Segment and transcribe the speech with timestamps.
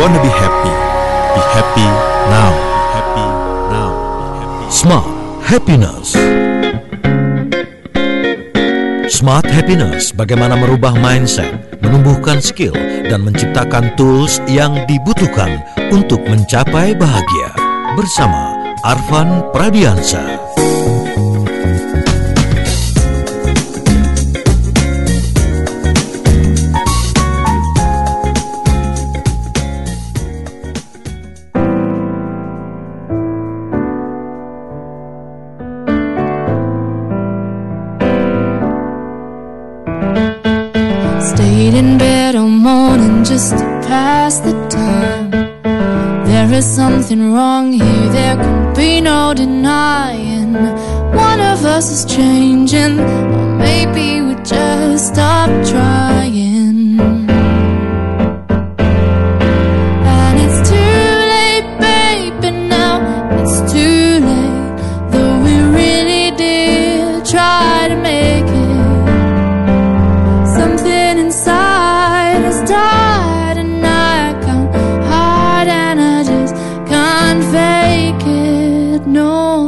[0.00, 0.72] wanna be happy,
[1.36, 1.88] be happy
[2.32, 2.52] now.
[2.56, 3.26] Be happy
[3.68, 3.90] now.
[4.16, 4.64] Be happy.
[4.72, 5.08] Smart
[5.44, 6.16] Happiness
[9.12, 11.52] Smart Happiness bagaimana merubah mindset,
[11.84, 12.72] menumbuhkan skill,
[13.04, 15.60] dan menciptakan tools yang dibutuhkan
[15.92, 17.52] untuk mencapai bahagia.
[17.92, 20.40] Bersama Arvan Pradiansa.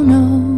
[0.02, 0.51] No,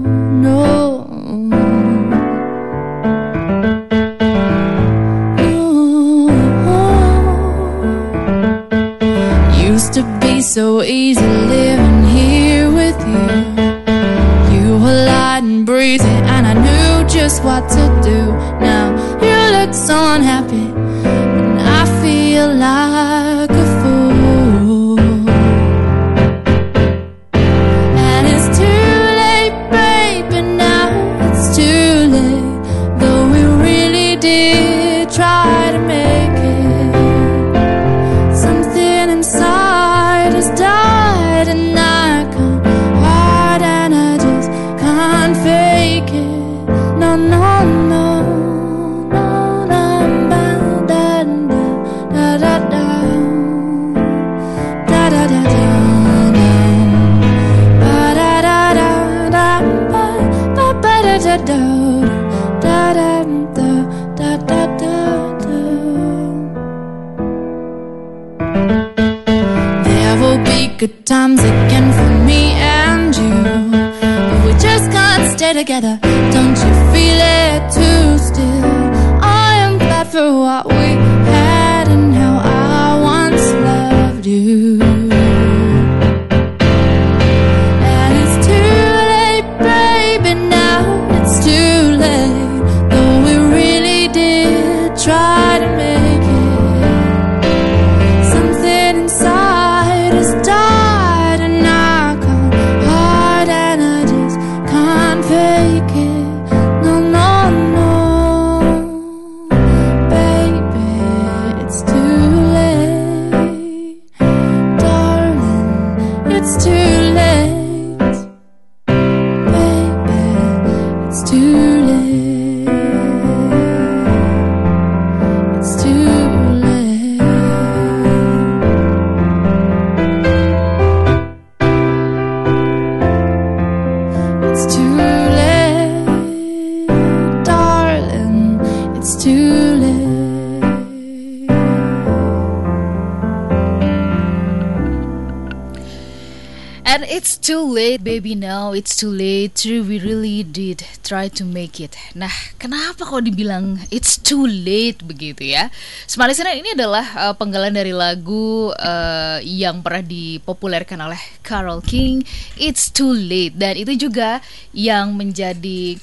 [147.95, 148.35] late, baby.
[148.35, 149.55] Now it's too late.
[149.55, 151.95] True, we really did try to make it.
[152.19, 155.71] Nah, kenapa kok dibilang it's too late begitu ya?
[156.11, 162.27] Smart Listener, ini adalah uh, penggalan dari lagu uh, yang pernah dipopulerkan oleh Carol King.
[162.59, 164.43] It's too late dan itu juga
[164.75, 165.95] yang menjadi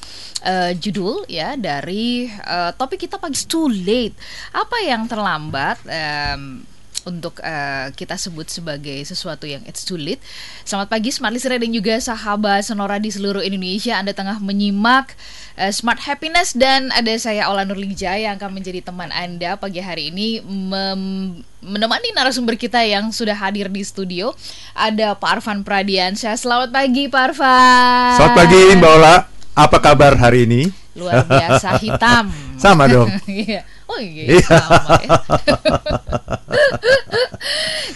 [0.48, 3.36] uh, judul ya dari uh, topik kita pagi.
[3.44, 4.16] Too late.
[4.56, 5.84] Apa yang terlambat?
[5.92, 6.64] Em,
[7.06, 10.22] untuk eh, kita sebut sebagai sesuatu yang it's too late.
[10.64, 13.98] Selamat pagi Smart Listener dan juga sahabat Sonora di seluruh Indonesia.
[13.98, 15.14] Anda tengah menyimak
[15.58, 20.14] eh, Smart Happiness dan ada saya Ola Nurlija yang akan menjadi teman Anda pagi hari
[20.14, 24.34] ini mem- menemani narasumber kita yang sudah hadir di studio.
[24.74, 26.38] Ada Pak Arfan Pradiansyah.
[26.38, 28.14] Selamat pagi Pak Arfan.
[28.18, 29.16] Selamat pagi Mbak Ola,
[29.58, 30.62] apa kabar hari ini?
[30.96, 32.28] Luar biasa hitam.
[32.64, 33.10] Sama dong.
[33.92, 34.46] Oh iya, Iya.
[34.48, 35.10] sama ya.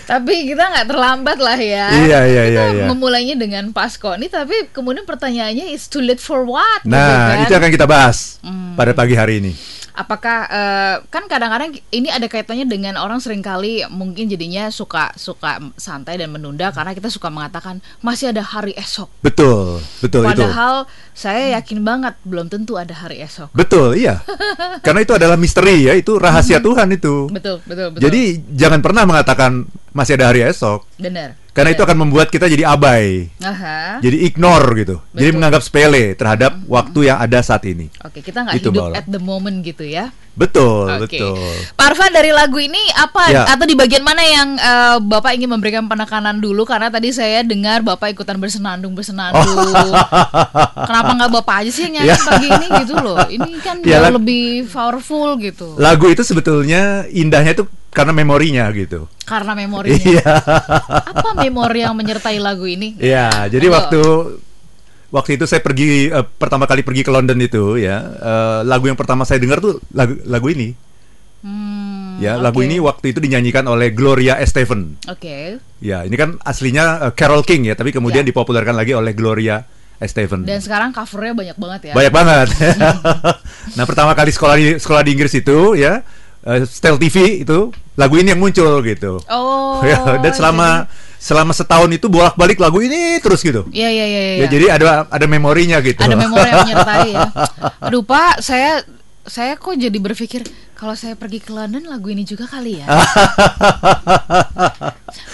[0.06, 1.88] tapi kita nggak terlambat lah ya.
[1.90, 2.86] Iya, iya, Kita iya, iya.
[2.86, 6.84] Memulainya dengan Pasko nih, tapi kemudian pertanyaannya is too late for what?
[6.84, 7.44] gitu Nah, kan?
[7.44, 8.76] itu akan kita bahas Hmm.
[8.76, 9.54] pada pagi hari ini.
[9.96, 15.58] Apakah eh, kan kadang-kadang ini ada kaitannya dengan orang sering kali mungkin jadinya suka suka
[15.80, 19.08] santai dan menunda karena kita suka mengatakan masih ada hari esok.
[19.24, 20.32] Betul, betul itu.
[20.36, 23.56] Padahal saya yakin banget belum tentu ada hari esok.
[23.56, 24.22] Betul, iya.
[24.86, 27.32] Karena itu adalah misteri ya, itu rahasia Tuhan itu.
[27.32, 28.02] Betul, betul, betul.
[28.04, 28.22] Jadi
[28.54, 29.66] jangan pernah mengatakan
[29.96, 30.84] masih ada hari esok.
[30.96, 31.36] Benar.
[31.56, 33.32] Karena itu akan membuat kita jadi abai.
[33.40, 34.04] Aha.
[34.04, 35.00] Jadi ignore gitu.
[35.16, 35.36] Jadi Betul.
[35.40, 37.88] menganggap sepele terhadap waktu yang ada saat ini.
[38.04, 40.12] Oke, kita nggak Itu, hidup at the moment gitu ya.
[40.36, 41.16] Betul, Oke.
[41.16, 41.40] betul.
[41.80, 43.48] Pak Arfan dari lagu ini apa Ya.
[43.48, 47.80] atau di bagian mana yang eh, Bapak ingin memberikan penekanan dulu karena tadi saya dengar
[47.88, 49.48] Bapak ikutan bersenandung bersenandung.
[50.92, 52.20] Kenapa nggak Bapak aja sih yang nyanyi Ya.
[52.20, 53.18] pagi ini gitu loh.
[53.32, 55.80] Ini kan Ya, jauh lebih powerful gitu.
[55.80, 57.64] Lagu itu sebetulnya indahnya itu
[57.96, 59.08] karena memorinya gitu.
[59.26, 59.98] Karena memorinya.
[60.06, 60.34] Iya.
[61.02, 62.94] Apa memori yang menyertai lagu ini?
[63.02, 63.76] Iya, jadi Betul.
[63.76, 64.02] waktu
[65.10, 68.98] waktu itu saya pergi eh, pertama kali pergi ke London itu ya, eh, lagu yang
[68.98, 70.78] pertama saya dengar tuh lagu lagu ini.
[71.46, 72.66] Hmm, Ya, lagu oke.
[72.66, 74.98] ini waktu itu dinyanyikan oleh Gloria Estefan.
[75.06, 75.62] Oke.
[75.78, 78.30] Ya, ini kan aslinya eh, Carol King ya, tapi kemudian Ya.
[78.30, 79.62] dipopulerkan lagi oleh Gloria
[80.02, 80.42] Estefan.
[80.44, 81.94] Dan sekarang covernya banyak banget ya.
[81.94, 82.48] Banyak banget.
[83.78, 86.02] nah, pertama kali sekolah di sekolah di Inggris itu ya,
[86.46, 89.20] eh, Style TV itu lagu ini yang muncul gitu.
[89.28, 89.80] Oh.
[89.86, 90.90] Ya, dan selama
[91.20, 93.66] selama setahun itu bolak-balik lagu ini terus gitu.
[93.74, 94.22] Iya iya iya.
[94.22, 94.48] Ya, iya.
[94.48, 95.98] jadi ada ada memorinya gitu.
[95.98, 97.30] ada memori yang menyertai ya.
[97.90, 98.86] Aduh Pak, saya
[99.26, 100.46] saya kok jadi berpikir
[100.78, 102.86] kalau saya pergi ke London lagu ini juga kali ya.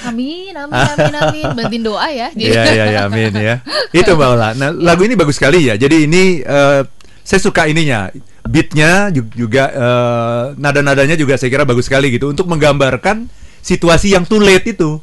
[0.07, 1.46] amin, amin, amin, amin.
[1.60, 2.31] Bantuin doa ya.
[2.31, 3.56] Iya iya iya amin ya.
[3.92, 4.50] Itu Mbak Ola.
[4.56, 5.75] Nah, lagu ini bagus sekali ya.
[5.75, 6.88] Jadi ini eh,
[7.19, 8.07] saya suka ininya.
[8.42, 13.30] Beatnya ju- juga eh, nada-nadanya juga saya kira bagus sekali gitu untuk menggambarkan
[13.62, 14.98] situasi yang too late itu.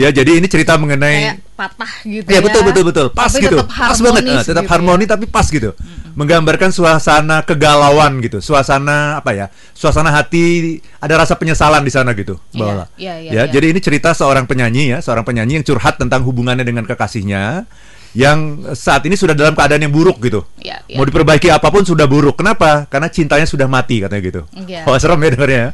[0.00, 2.44] Ya, jadi ini cerita mengenai Kayak patah gitu Iya ya.
[2.48, 5.08] betul betul betul pas Tapi gitu tetap pas banget Nah, tetap gitu harmoni ya.
[5.12, 5.70] tapi pas gitu
[6.16, 9.46] menggambarkan suasana kegalauan gitu suasana apa ya
[9.76, 12.84] suasana hati ada rasa penyesalan di sana gitu Iya, Ola.
[12.96, 13.52] iya, iya, ya iya.
[13.52, 17.68] jadi ini cerita seorang penyanyi ya seorang penyanyi yang curhat tentang hubungannya dengan kekasihnya
[18.10, 20.42] yang saat ini sudah dalam keadaan yang buruk gitu.
[20.58, 20.98] Iya, iya.
[20.98, 22.42] mau diperbaiki apa pun sudah buruk.
[22.42, 22.90] Kenapa?
[22.90, 24.42] Karena cintanya sudah mati katanya gitu.
[24.50, 24.82] Iya.
[24.88, 25.60] Wah serem ya dengarnya.
[25.60, 25.68] Ya.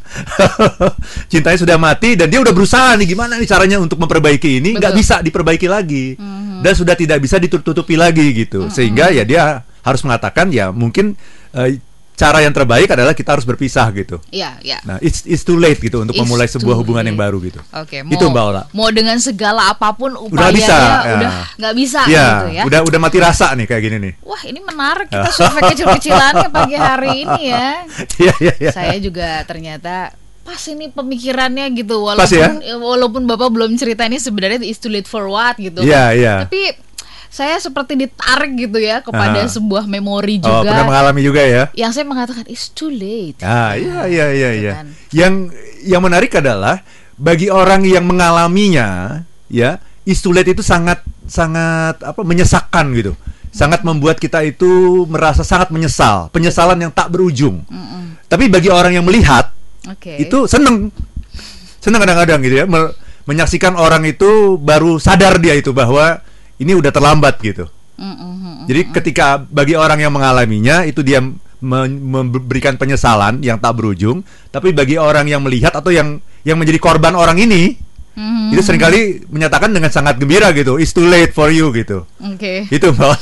[1.33, 4.77] cintanya sudah mati dan dia udah berusaha nih gimana nih caranya untuk memperbaiki ini?
[4.77, 6.17] Nggak bisa diperbaiki lagi.
[6.57, 8.69] Dan sudah tidak bisa ditutupi lagi gitu.
[8.69, 11.15] Sehingga ya dia harus mengatakan ya mungkin
[11.55, 11.81] eh,
[12.17, 14.81] cara yang terbaik adalah kita harus berpisah gitu Iya, iya.
[14.83, 17.25] nah it's it's too late gitu untuk It's memulai sebuah hubungan yang late.
[17.29, 20.77] baru gitu Oke, itu Mbak Ola Mau dengan segala apa pun udah upayanya nggak bisa
[20.77, 21.15] ya.
[21.15, 21.31] udah
[21.61, 22.63] nggak bisa ya, gitu ya.
[22.65, 26.75] udah udah mati rasa nih kayak gini nih Wah, ini menarik kita survei kecil-kecilannya pagi
[26.75, 27.69] hari ini ya.
[28.25, 30.11] Iya iya iya Saya juga ternyata
[30.41, 32.49] pas ini pemikirannya gitu walaupun Pas ya?
[32.79, 35.83] walaupun Bapak belum cerita ini sebenarnya it's too late for what gitu.
[35.83, 36.35] Iya, iya.
[36.47, 36.71] Tapi
[37.37, 39.47] saya seperti ditarik gitu ya kepada Ah.
[39.47, 43.37] sebuah memori oh juga pernah mengalami juga ya yang saya mengatakan it's too late.
[43.45, 44.73] Ah, iya iya iya Gitu iya.
[44.73, 44.87] kan.
[45.13, 45.35] Yang
[45.85, 46.81] yang menarik adalah
[47.15, 53.13] bagi orang yang mengalaminya, ya, istulet itu sangat sangat apa menyesakkan gitu.
[53.53, 57.65] Sangat membuat kita itu merasa sangat menyesal, penyesalan yang tak berujung.
[58.27, 59.49] Tapi bagi orang yang melihat
[59.87, 60.19] Oke.
[60.19, 60.93] itu seneng,
[61.79, 62.93] seneng kadang-kadang gitu ya, me-
[63.25, 66.21] menyaksikan orang itu baru sadar dia itu bahwa
[66.61, 67.69] ini udah terlambat gitu.
[67.97, 68.57] Mm, mm, mm.
[68.69, 71.25] Jadi ketika bagi orang yang mengalaminya itu dia
[71.61, 74.21] memberikan penyesalan yang tak berujung,
[74.53, 77.81] tapi bagi orang yang melihat atau yang yang menjadi korban orang ini
[78.17, 78.49] Mhm.
[78.57, 82.09] itu sering kali menyatakan dengan sangat gembira gitu, it's too late for you gitu.
[82.17, 82.65] Oke.
[82.73, 83.13] Itu Mbak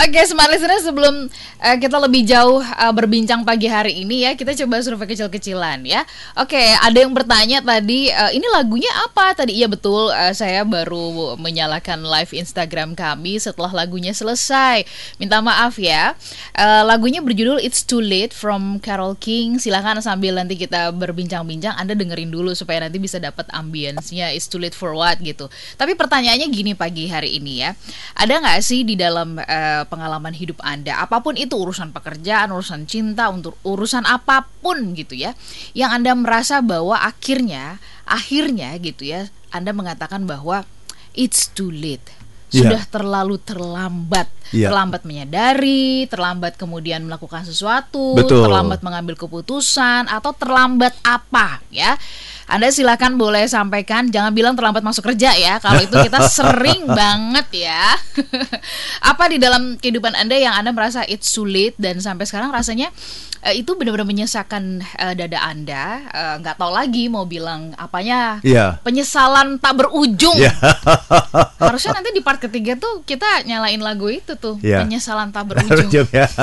[0.00, 1.28] Oke, smart listener sebelum
[1.60, 6.08] eh, kita lebih jauh eh, berbincang pagi hari ini ya, kita coba survei kecil-kecilan ya.
[6.40, 9.60] Oke, ada yang bertanya tadi, eh, ini lagunya apa tadi?
[9.60, 14.88] Iya betul, eh, saya baru menyalakan live Instagram kami setelah lagunya selesai.
[15.20, 16.16] Minta maaf ya.
[16.56, 19.60] Eh, lagunya berjudul It's Too Late from Carol King.
[19.60, 24.64] Silahkan sambil nanti kita berbincang-bincang, Anda dengerin dulu supaya nanti bisa dapat ambience-nya It's Too
[24.64, 25.52] Late for What gitu.
[25.76, 27.76] Tapi pertanyaannya gini pagi hari ini ya,
[28.16, 32.86] ada nggak sih di dalam eh, pengalaman hidup Anda, apa pun itu urusan pekerjaan, urusan
[32.86, 35.34] cinta, untuk urusan apa pun gitu ya,
[35.74, 40.62] yang Anda merasa bahwa akhirnya, akhirnya gitu ya, Anda mengatakan bahwa
[41.18, 42.06] it's too late.
[42.50, 42.66] Iya.
[42.66, 44.74] Sudah terlalu terlambat, Iya.
[44.74, 48.50] terlambat menyadari, terlambat kemudian melakukan sesuatu, Betul.
[48.50, 51.94] terlambat mengambil keputusan, atau terlambat apa ya?
[52.50, 55.62] Anda silakan boleh sampaikan, jangan bilang terlambat masuk kerja ya.
[55.62, 57.94] Kalau itu kita sering banget ya.
[59.14, 62.90] Apa di dalam kehidupan Anda yang Anda merasa too late dan sampai sekarang rasanya
[63.40, 68.42] eh, itu benar-benar menyesakan eh, dada Anda, Eh, nggak tahu lagi mau bilang apanya.
[68.42, 68.82] Iya.
[68.82, 70.36] Penyesalan tak berujung.
[70.36, 70.52] Iya.
[71.60, 74.82] Harusnya nanti di part ketiga tuh kita nyalain lagu itu tuh, Iya.
[74.84, 75.86] penyesalan tak berujung.
[75.86, 76.26] Ujung ya.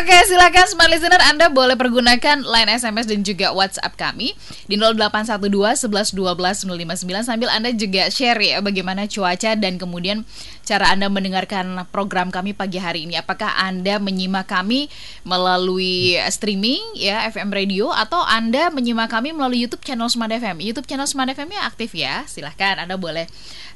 [0.00, 4.32] Oke, silakan smart listener Anda boleh pergunakan line SMS dan juga WhatsApp kami
[4.70, 10.24] di 0812 11 12 059 sambil Anda juga share ya bagaimana cuaca dan kemudian
[10.64, 13.18] cara Anda mendengarkan program kami pagi hari ini.
[13.18, 14.79] Apakah Anda menyimak kami
[15.26, 20.62] melalui streaming ya FM radio atau Anda menyimak kami melalui YouTube channel Smart FM.
[20.62, 22.24] YouTube channel Smart FM-nya aktif ya.
[22.30, 23.26] Silahkan Anda boleh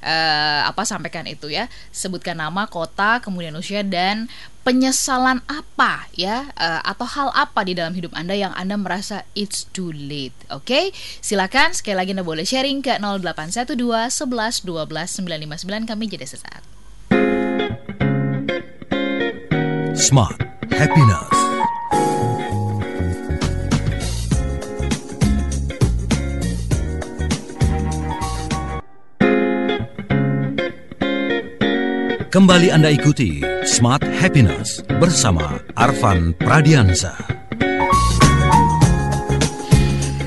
[0.05, 1.67] eh, apa sampaikan itu ya.
[1.91, 4.31] Sebutkan nama, kota, kemudian usia dan
[4.65, 9.69] penyesalan apa ya eh, atau hal apa di dalam hidup Anda yang Anda merasa it's
[9.71, 10.35] too late.
[10.49, 10.91] Oke?
[11.21, 16.63] Silakan sekali lagi Anda boleh sharing ke 0812 11 12 959 kami jadi sesaat.
[19.95, 21.31] Smart Happiness.
[32.27, 37.15] Kembali Anda ikuti Smart Happiness bersama Arvan Pradiansa.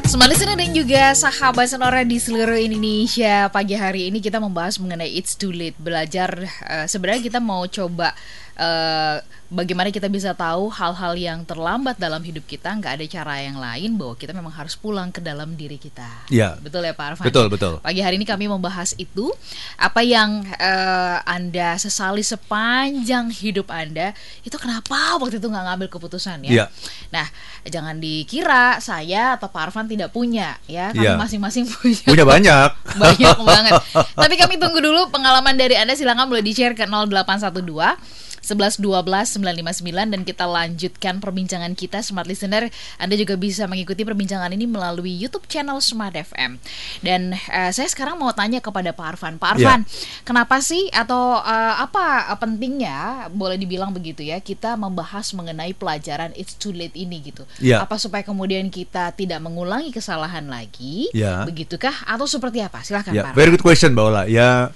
[0.08, 5.12] Smart listener dan juga sahabat sonora di seluruh Indonesia Pagi hari ini kita membahas mengenai
[5.12, 8.16] It's Too Late Belajar eh, sebenarnya kita mau coba
[8.58, 13.56] eh, Bagaimana kita bisa tahu hal-hal yang terlambat dalam hidup kita Nggak ada cara yang
[13.56, 16.60] lain bahwa kita memang harus pulang ke dalam diri kita Iya.
[16.60, 17.26] Betul ya Pak Arfan?
[17.32, 17.80] Betul, betul.
[17.80, 19.32] Pagi hari ini kami membahas itu
[19.80, 24.12] Apa yang eh, Anda sesali sepanjang hidup Anda
[24.44, 26.66] Itu kenapa waktu itu nggak ngambil keputusan ya Iya.
[27.08, 27.24] Nah,
[27.64, 31.16] jangan dikira saya atau Pak Arfan tidak punya ya, kami Iya.
[31.16, 32.04] masing-masing punya.
[32.04, 32.70] Punya banyak.
[33.00, 33.72] banyak banget.
[34.12, 40.14] Tapi kami tunggu dulu pengalaman dari Anda silakan boleh di-share ke 0812 11 12 959
[40.16, 42.72] dan kita lanjutkan perbincangan kita Smart Listener.
[42.96, 46.56] Anda juga bisa mengikuti perbincangan ini melalui YouTube channel Smart FM.
[47.04, 49.36] Dan eh, saya sekarang mau tanya kepada Pak Arfan.
[49.36, 49.76] Pak Iya.
[49.76, 49.82] Arfan,
[50.24, 56.56] kenapa sih atau eh, apa pentingnya boleh dibilang begitu ya kita membahas mengenai pelajaran it's
[56.56, 57.44] too late ini gitu.
[57.60, 57.84] Iya.
[57.84, 61.12] Apa supaya kemudian kita tidak mengulangi kesalahan lagi?
[61.12, 61.44] Iya.
[61.44, 62.80] Begitukah atau seperti apa?
[62.80, 63.34] Silakan Ya, Pak.
[63.36, 64.24] very good question, Mbak Ola.
[64.30, 64.70] Ya,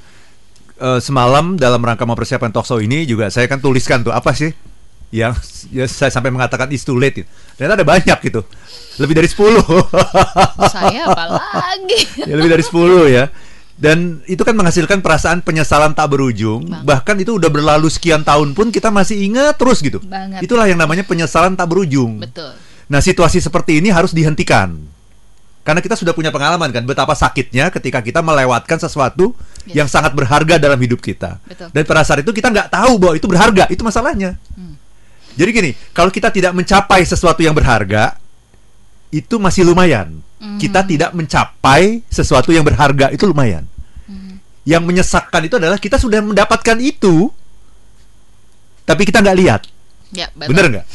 [0.81, 4.49] eh, semalam dalam rangka mempersiapkan talk show ini juga saya kan tuliskan tuh apa sih
[5.11, 5.35] yang
[5.75, 7.27] ya, saya sampai mengatakan is too late.
[7.59, 8.41] Ternyata ada banyak gitu.
[8.97, 9.59] Lebih dari 10.
[10.73, 11.99] Saya apalagi?
[12.23, 13.27] ya, lebih dari 10 ya.
[13.75, 16.63] Dan itu kan menghasilkan perasaan penyesalan tak berujung.
[16.63, 16.87] Banget.
[16.87, 19.99] Bahkan itu udah berlalu sekian tahun pun kita masih ingat terus gitu.
[19.99, 20.47] Banget.
[20.47, 22.23] Itulah yang namanya penyesalan tak berujung.
[22.23, 22.55] Betul.
[22.87, 24.79] Nah, situasi seperti ini harus dihentikan.
[25.61, 29.77] Karena kita sudah punya pengalaman kan betapa sakitnya ketika kita melewatkan sesuatu Yes.
[29.77, 31.37] yang sangat berharga dalam hidup kita.
[31.45, 31.69] Betul.
[31.69, 34.33] Dan pada saat itu kita nggak tahu bahwa itu berharga, itu masalahnya.
[34.57, 34.73] Hmm.
[35.37, 38.17] Jadi gini, kalau kita tidak mencapai sesuatu yang berharga,
[39.13, 40.17] itu masih lumayan.
[40.41, 40.57] Hmm.
[40.57, 43.69] Kita tidak mencapai sesuatu yang berharga, itu lumayan.
[44.09, 44.41] Hmm.
[44.65, 47.29] Yang menyesakkan itu adalah kita sudah mendapatkan itu,
[48.81, 49.61] tapi kita nggak lihat.
[50.09, 50.57] Ya, betul.
[50.57, 50.85] Bener nggak?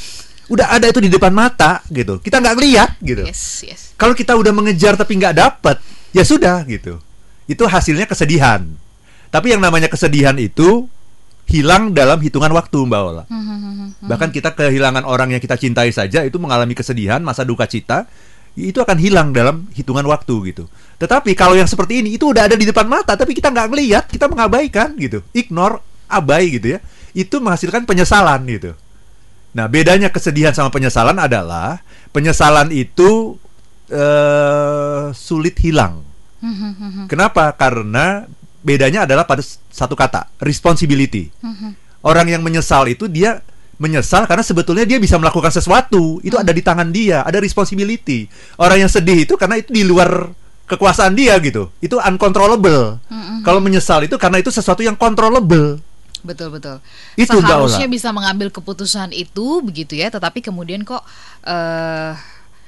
[0.47, 2.23] Udah ada itu di depan mata gitu.
[2.23, 3.27] Kita nggak lihat gitu.
[3.27, 3.81] Yes, yes.
[3.99, 5.83] Kalau kita udah mengejar tapi nggak dapat,
[6.15, 7.03] ya sudah gitu.
[7.51, 8.63] Itu hasilnya kesedihan.
[9.31, 10.87] Tapi yang namanya kesedihan itu
[11.47, 13.25] hilang dalam hitungan waktu, Mbak Ola.
[13.31, 18.07] Hmm, Bahkan kita kehilangan orang yang kita cintai saja itu mengalami kesedihan, masa duka cita,
[18.59, 20.65] itu akan hilang dalam hitungan waktu gitu.
[20.97, 24.05] Tetapi kalau yang seperti ini itu udah ada di depan mata tapi kita nggak ngelihat,
[24.11, 26.81] kita mengabaikan gitu, ignore, abai gitu ya.
[27.13, 28.73] Itu menghasilkan penyesalan gitu.
[29.57, 31.81] Nah, bedanya kesedihan sama penyesalan adalah
[32.13, 33.41] penyesalan itu
[33.89, 36.05] eh sulit hilang.
[36.45, 37.57] Hmm, Kenapa?
[37.57, 38.29] Karena
[38.61, 39.41] bedanya adalah pada
[39.73, 41.33] satu kata, responsibility.
[41.41, 41.73] hmm,
[42.05, 43.41] Orang yang menyesal itu dia
[43.81, 48.29] menyesal karena sebetulnya dia bisa melakukan sesuatu, itu ada di tangan dia, ada responsibility.
[48.61, 50.29] Orang yang sedih itu karena itu di luar
[50.69, 51.73] kekuasaan dia gitu.
[51.81, 53.01] Itu uncontrollable.
[53.47, 55.81] Kalau menyesal itu karena itu sesuatu yang controllable.
[56.27, 56.83] Betul betul.
[57.15, 57.95] Itu, Seharusnya Ola.
[57.95, 61.07] bisa mengambil keputusan itu begitu ya, tetapi kemudian kok
[61.47, 62.13] eh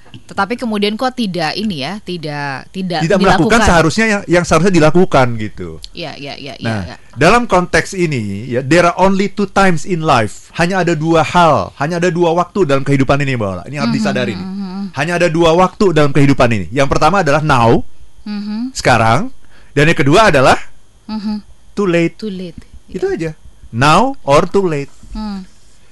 [0.09, 3.69] tetapi kemudian kok tidak ini ya, tidak tidak, Tidak melakukan dilakukan.
[3.69, 5.85] seharusnya yang, yang seharusnya dilakukan gitu.
[5.93, 6.97] Ya, ya, ya, ya, Nah, ya.
[7.13, 10.49] dalam konteks ini ya there are only two times in life.
[10.57, 13.63] Hanya ada dua hal, hanya ada dua waktu dalam kehidupan ini, Mbak Ola.
[13.69, 14.49] Ini harus disadari nih.
[14.97, 16.67] Hanya ada dua waktu dalam kehidupan ini.
[16.73, 17.85] Yang pertama adalah now,
[18.25, 19.29] Mhm, sekarang,
[19.73, 20.57] dan yang kedua adalah
[21.05, 21.45] mhm.
[21.73, 22.17] too late.
[22.17, 22.57] Too late.
[22.89, 23.37] Itu aja.
[23.71, 24.89] Now or too late.
[25.11, 25.45] Hmm,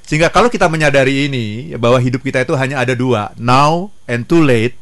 [0.02, 4.38] Sehingga kalau kita menyadari ini bahwa hidup kita itu hanya ada dua, now and too
[4.38, 4.78] late,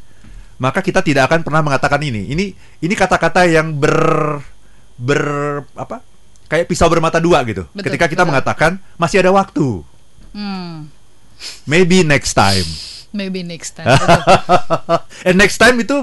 [0.55, 2.29] maka kita tidak akan pernah mengatakan ini.
[2.29, 2.45] Ini
[2.79, 4.39] ini kata-kata yang ber
[4.95, 5.21] ber
[5.73, 5.99] apa?
[6.45, 7.65] Kayak pisau bermata dua gitu.
[7.69, 8.29] Betul, Ketika kita betul.
[8.31, 9.81] mengatakan masih ada waktu.
[10.31, 10.93] Hmm,
[11.65, 12.67] Maybe next time.
[13.11, 13.87] maybe next time.
[15.27, 15.95] And next time itu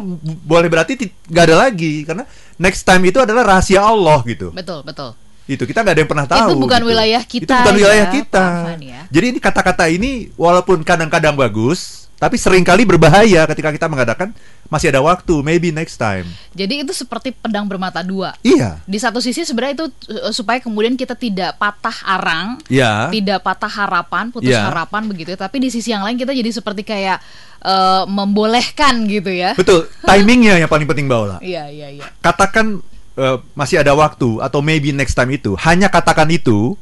[0.42, 2.24] boleh berarti ti- nggak ada lagi karena
[2.56, 4.48] next time itu adalah rahasia Allah gitu.
[4.50, 5.12] betul, betul.
[5.46, 6.48] Itu kita nggak ada yang pernah tahu.
[6.48, 6.90] Itu bukan gitu.
[6.90, 8.44] wilayah kita Itu bukan wilayah ya, kita.
[8.44, 9.00] Pak Afan ya.
[9.10, 14.30] Jadi ini kata-kata ini walaupun kadang-kadang bagus, tapi sering kali berbahaya ketika kita mengatakan
[14.70, 16.24] masih ada waktu, maybe next time.
[16.54, 18.38] Jadi itu seperti pedang bermata dua.
[18.40, 18.78] Iya.
[18.86, 23.10] Di satu sisi sebenarnya itu uh, supaya kemudian kita tidak patah arang, Iya.
[23.10, 24.70] tidak patah harapan, putus Ya.
[24.70, 25.34] harapan begitu.
[25.34, 25.38] ya.
[25.42, 27.18] Tapi di sisi yang lain kita jadi seperti kayak
[27.66, 29.58] uh, membolehkan gitu ya.
[29.58, 29.90] Betul.
[30.08, 31.42] Timingnya yang paling penting Baola.
[31.42, 32.06] Iya, iya, iya.
[32.22, 32.80] Katakan
[33.16, 35.56] eh, masih ada waktu atau maybe next time itu.
[35.60, 36.76] Hanya katakan itu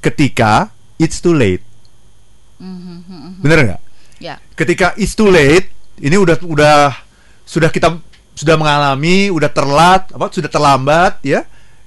[0.00, 0.68] ketika
[1.00, 1.64] it's too late.
[2.60, 3.82] Mhm, Bener nggak?
[4.22, 4.38] Ya.
[4.56, 5.68] ketika it's too late,
[6.00, 6.96] ini udah udah
[7.44, 7.98] sudah kita
[8.32, 11.44] sudah mengalami, udah terlat, apa sudah terlambat ya.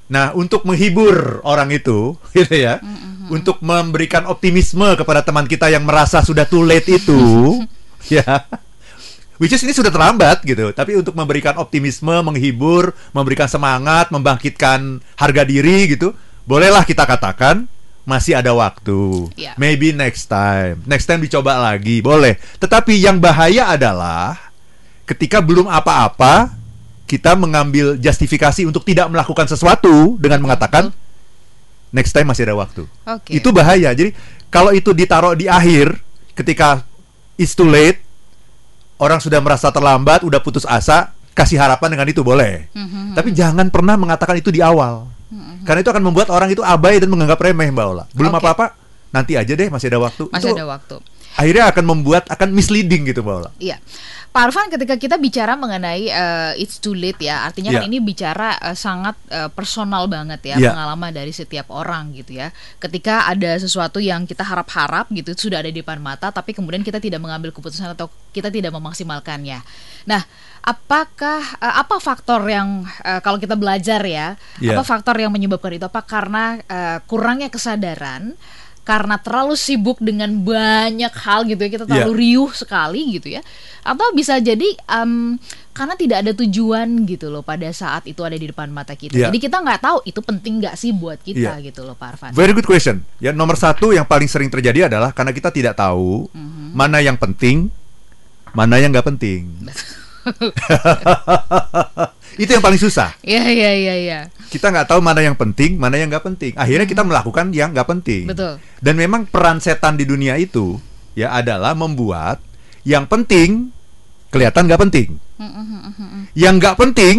[0.07, 2.79] Nah, untuk menghibur orang itu, gitu ya,
[3.27, 7.19] untuk memberikan optimisme kepada teman kita yang merasa sudah too late itu,
[8.15, 8.47] ya.
[9.37, 15.43] Which is ini sudah terlambat gitu, tapi untuk memberikan optimisme, menghibur, memberikan semangat, membangkitkan harga
[15.45, 16.17] diri gitu,
[16.49, 17.69] bolehlah kita katakan
[18.07, 19.29] masih ada waktu.
[19.37, 19.53] Ya.
[19.59, 20.81] Maybe next time.
[20.89, 22.39] Next time dicoba lagi, boleh.
[22.57, 24.47] Tetapi yang bahaya adalah
[25.05, 26.55] ketika belum apa-apa
[27.07, 30.91] kita mengambil justifikasi untuk tidak melakukan sesuatu dengan mengatakan
[31.91, 32.87] next time masih ada waktu.
[33.03, 33.31] Oke.
[33.35, 33.91] Itu bahaya.
[33.91, 34.15] Jadi
[34.47, 35.99] kalau itu ditaruh di akhir
[36.31, 36.83] ketika
[37.35, 37.99] it's too late,
[38.97, 42.65] orang sudah merasa terlambat, udah putus asa, kasih harapan dengan itu boleh.
[42.73, 45.05] Mhm, Tapi jangan pernah mengatakan itu di awal.
[45.67, 48.07] Karena itu akan membuat orang itu abai dan menganggap remeh Mbak Ola.
[48.15, 48.39] Belum Oke.
[48.39, 48.65] apa-apa,
[49.11, 50.31] nanti aja deh masih ada waktu.
[50.31, 50.95] Masih itu ada waktu.
[51.37, 53.51] akhirnya akan membuat akan misleading gitu Mbak Ola.
[53.59, 53.77] Iya.
[54.37, 57.89] Pak Arfan ketika kita bicara mengenai eh, it's too late ya, artinya kan Iya.
[57.89, 60.77] ini bicara eh, sangat eh, personal banget ya, Iya.
[60.77, 62.53] pengalaman dari setiap orang gitu ya.
[62.77, 67.01] Ketika ada sesuatu yang kita harap-harap gitu sudah ada di depan mata tapi kemudian kita
[67.01, 69.57] tidak mengambil keputusan atau kita tidak memaksimalkannya.
[70.05, 70.21] Nah,
[70.61, 74.77] apakah eh, apa faktor yang eh, kalau kita belajar ya, Iya.
[74.77, 75.89] apa faktor yang menyebabkan itu?
[75.89, 78.37] Apa karena eh, kurangnya kesadaran?
[78.87, 81.91] Karena terlalu sibuk dengan banyak hal gitu ya, kita Iya.
[81.91, 83.43] terlalu riuh sekali gitu ya
[83.83, 85.39] atau bisa jadi em,
[85.71, 89.31] karena tidak ada tujuan gitu loh pada saat itu ada di depan mata kita Iya.
[89.31, 91.63] jadi kita nggak tahu itu penting nggak sih buat kita Iya.
[91.63, 93.07] gitu loh Pak Arfan Very good question.
[93.19, 96.75] Ya nomor satu yang paling sering terjadi adalah karena kita tidak tahu Mhm.
[96.75, 97.71] mana yang penting,
[98.51, 99.47] mana yang nggak penting.
[102.41, 103.17] itu yang paling susah.
[103.25, 106.53] Iya iya iya iya Kita nggak tahu mana yang penting, mana yang nggak penting.
[106.55, 108.29] Akhirnya kita melakukan yang nggak penting.
[108.29, 108.61] Betul.
[108.79, 110.77] Dan memang peran setan di dunia itu
[111.17, 112.37] ya adalah membuat
[112.85, 113.73] yang penting
[114.29, 115.17] kelihatan nggak penting.
[115.37, 117.15] Mhm, Yang nggak penting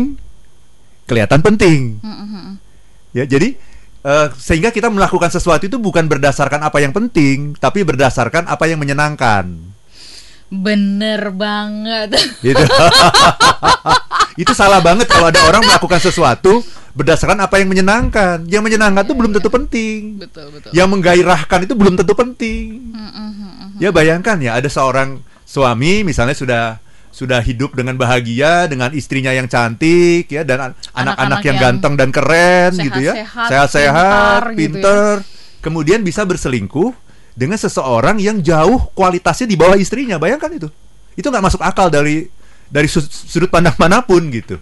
[1.09, 1.99] kelihatan penting.
[3.17, 3.57] Ya, jadi
[4.05, 8.79] eh, sehingga kita melakukan sesuatu itu bukan berdasarkan apa yang penting, tapi berdasarkan apa yang
[8.79, 9.59] menyenangkan.
[10.49, 12.09] Bener banget
[12.47, 12.65] Gitu.
[14.39, 16.63] itu salah banget kalau ada orang melakukan sesuatu
[16.95, 18.43] berdasarkan apa yang menyenangkan.
[18.47, 20.19] Yang menyenangkan itu belum tentu penting.
[20.19, 22.91] betul betul Yang menggairahkan itu belum tentu penting.
[23.79, 26.65] Ya bayangkan ya ada seorang suami misalnya sudah
[27.09, 31.95] sudah hidup dengan bahagia dengan istrinya yang cantik ya dan an- anak-anak yang, yang ganteng
[31.99, 33.15] dan keren gitu ya.
[33.27, 34.59] sehat-sehat, Sehat-sehat, pintar gitu ya.
[34.59, 35.13] pinter.
[35.59, 36.95] Kemudian bisa berselingkuh
[37.39, 40.19] dengan seseorang yang jauh kualitasnya di bawah istrinya.
[40.19, 40.67] Bayangkan itu.
[41.15, 42.27] Itu nggak masuk akal dari
[42.67, 44.59] dari su- sudut pandang mana pun gitu.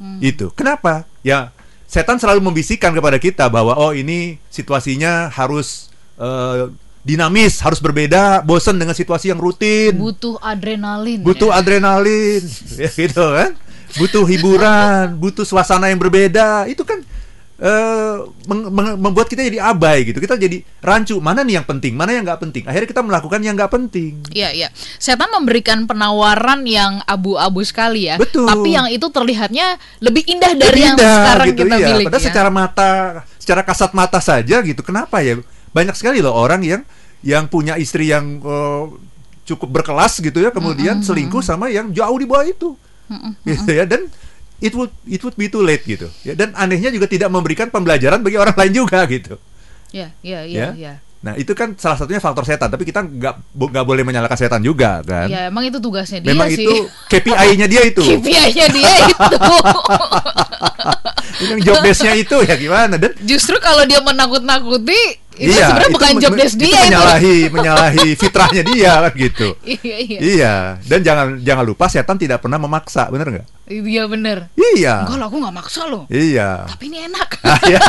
[0.00, 0.16] Hmm.
[0.24, 0.48] Itu.
[0.56, 1.04] Kenapa?
[1.20, 1.52] Ya
[1.92, 6.72] setan selalu membisikkan kepada kita bahwa oh ini situasinya harus eh,
[7.04, 11.60] dinamis, harus berbeda, bosan dengan situasi yang rutin, butuh adrenalin butuh ya.
[11.60, 12.40] adrenalin,
[12.80, 13.52] ya gitu kan?
[13.92, 16.64] Butuh hiburan, butuh suasana yang berbeda.
[16.64, 17.04] Itu kan
[18.50, 20.18] meng- meng- membuat kita jadi abai gitu.
[20.18, 21.22] Kita jadi rancu.
[21.22, 22.66] Mana nih yang penting, mana yang nggak penting.
[22.66, 24.18] Akhirnya kita melakukan yang nggak penting.
[24.34, 24.68] Iya, iya.
[24.98, 28.18] Setan memberikan penawaran yang abu-abu sekali ya.
[28.18, 28.50] Betul.
[28.50, 31.86] Tapi yang itu terlihatnya lebih indah dari Lebih yang indah sekarang gitu, kita iya.
[31.86, 32.06] miliki.
[32.10, 32.26] Padahal ya.
[32.26, 32.90] secara mata,
[33.38, 34.82] secara kasat mata saja gitu.
[34.82, 35.38] Kenapa ya?
[35.70, 36.82] Banyak sekali loh orang yang
[37.22, 38.84] yang punya istri yang eh,
[39.46, 42.74] cukup berkelas gitu ya, kemudian selingkuh sama yang jauh di bawah itu.
[43.46, 44.08] Gitu ya dan
[44.62, 46.06] it would it would be too late gitu.
[46.22, 49.34] Ya dan anehnya juga tidak memberikan pembelajaran bagi orang lain juga gitu.
[49.90, 50.68] Iya, iya, iya, Ya.
[50.72, 50.94] iya.
[51.22, 54.98] Nah, itu kan salah satunya faktor setan, tapi kita nggak nggak boleh menyalahkan setan juga
[55.02, 55.30] kan.
[55.30, 56.66] Ya, emang itu tugasnya dia Memang sih.
[56.66, 56.74] itu
[57.06, 58.02] KPI-nya dia itu.
[58.02, 59.38] KPI-nya dia itu.
[61.42, 64.98] yang job desk-nya itu ya gimana dan Justru kalau dia menakut-nakuti
[65.32, 66.84] Itu sebenarnya itu bukan job desk itu dia itu.
[66.84, 69.48] menyalahi menyalahi fitrahnya dia kan gitu.
[69.64, 70.18] Iya iya.
[70.20, 73.46] Iya, dan jangan jangan lupa setan tidak pernah memaksa, bener nggak?
[73.74, 74.52] Iya bener.
[74.76, 75.02] Iya.
[75.02, 76.04] Enggak lah, aku nggak maksa loh.
[76.06, 76.68] Iya.
[76.68, 77.28] Tapi ini enak.
[77.64, 77.80] Iya.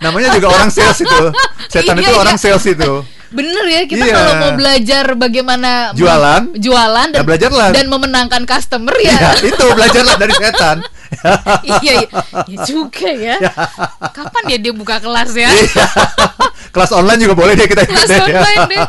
[0.00, 1.18] Namanya juga orang sales itu.
[1.66, 2.20] Setan Iya, itu iya.
[2.20, 2.92] orang sales itu.
[3.28, 4.14] Bener ya kita Iya.
[4.14, 6.54] kalau mau belajar bagaimana Jualan.
[6.54, 7.68] jualan dan Ya, belajarlah.
[7.72, 9.30] dan memenangkan customer Iya, ya.
[9.42, 10.76] itu belajarlah dari setan.
[11.82, 12.08] iya, iya.
[12.44, 13.36] Ya juga ya.
[14.08, 15.50] Kapan dia dia buka kelas ya?
[15.50, 15.86] Iya.
[16.70, 18.18] Kelas online juga boleh deh kita ikut Kelas deh.
[18.20, 18.82] online deh.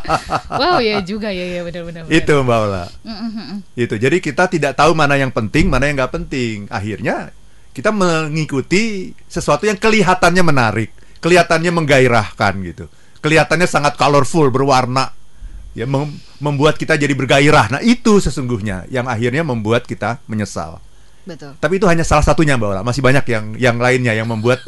[0.51, 2.01] Wow, ya juga ya ya benar-benar.
[2.07, 2.85] Itu Mbak Ola.
[3.01, 3.61] Mm-mm.
[3.73, 3.93] Itu.
[3.95, 6.65] Jadi kita tidak tahu mana yang penting, mana yang nggak penting.
[6.71, 7.31] Akhirnya
[7.75, 10.89] kita mengikuti sesuatu yang kelihatannya menarik,
[11.19, 12.85] kelihatannya menggairahkan gitu.
[13.19, 15.11] Kelihatannya sangat colorful, berwarna.
[15.75, 17.67] Ya mem- membuat kita jadi bergairah.
[17.67, 20.79] Nah, itu sesungguhnya yang akhirnya membuat kita menyesal.
[21.25, 21.57] Betul.
[21.57, 22.81] Tapi itu hanya salah satunya Mbak Ola.
[22.85, 24.61] Masih banyak yang yang lainnya yang membuat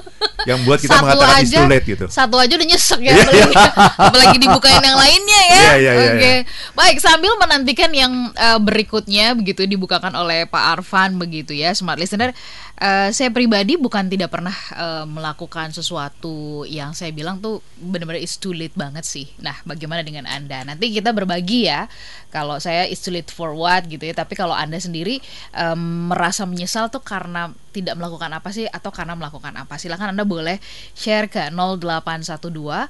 [0.50, 2.06] yang membuat kita mengatakan it's too late gitu.
[2.10, 3.56] Satu aja udah nyesek ya, Iya, apalagi,
[3.94, 5.58] apalagi dibukain yang lainnya ya.
[5.58, 6.36] Iya, iya, iya, Oke, iya.
[6.74, 12.32] baik sambil menantikan yang eh, berikutnya begitu dibukakan oleh Pak Arfan begitu ya, smart listener.
[12.78, 18.38] eh, saya pribadi bukan tidak pernah eh, melakukan sesuatu yang saya bilang tuh benar-benar it's
[18.38, 19.26] too late banget sih.
[19.42, 20.62] Nah, bagaimana dengan anda?
[20.62, 21.90] Nanti kita berbagi ya.
[22.30, 24.14] Kalau saya it's too late for what gitu ya.
[24.14, 25.18] Tapi kalau anda sendiri
[25.58, 30.26] em, merasa menyesal tuh karena tidak melakukan apa sih atau karena melakukan apa silakan anda
[30.26, 30.58] boleh
[30.98, 32.90] share ke 0812 11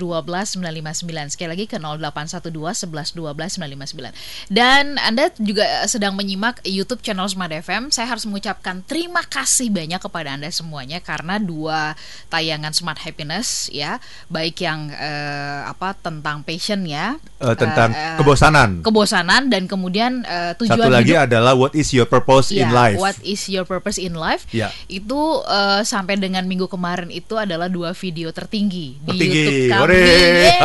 [0.00, 2.50] 12 959 sekali lagi ke 0812
[2.86, 4.14] 11 12 959
[4.48, 9.98] dan anda juga sedang menyimak YouTube channel Smart FM saya harus mengucapkan terima kasih banyak
[9.98, 11.94] kepada anda semuanya karena dua
[12.26, 18.16] tayangan Smart Happiness ya baik yang eh, apa tentang passion ya Eh, tentang eh, eh,
[18.16, 18.80] kebosanan.
[18.80, 22.72] kebosanan dan kemudian eh, tujuan Satu lagi hidup adalah what is your purpose in Ya,
[22.72, 22.96] life.
[22.96, 24.48] What is your purpose in life?
[24.56, 24.72] Ya.
[24.88, 29.36] Itu eh, sampai dengan minggu kemarin itu adalah dua video tertinggi di Tertinggi.
[29.36, 30.00] YouTube kami.
[30.00, 30.56] Yeay,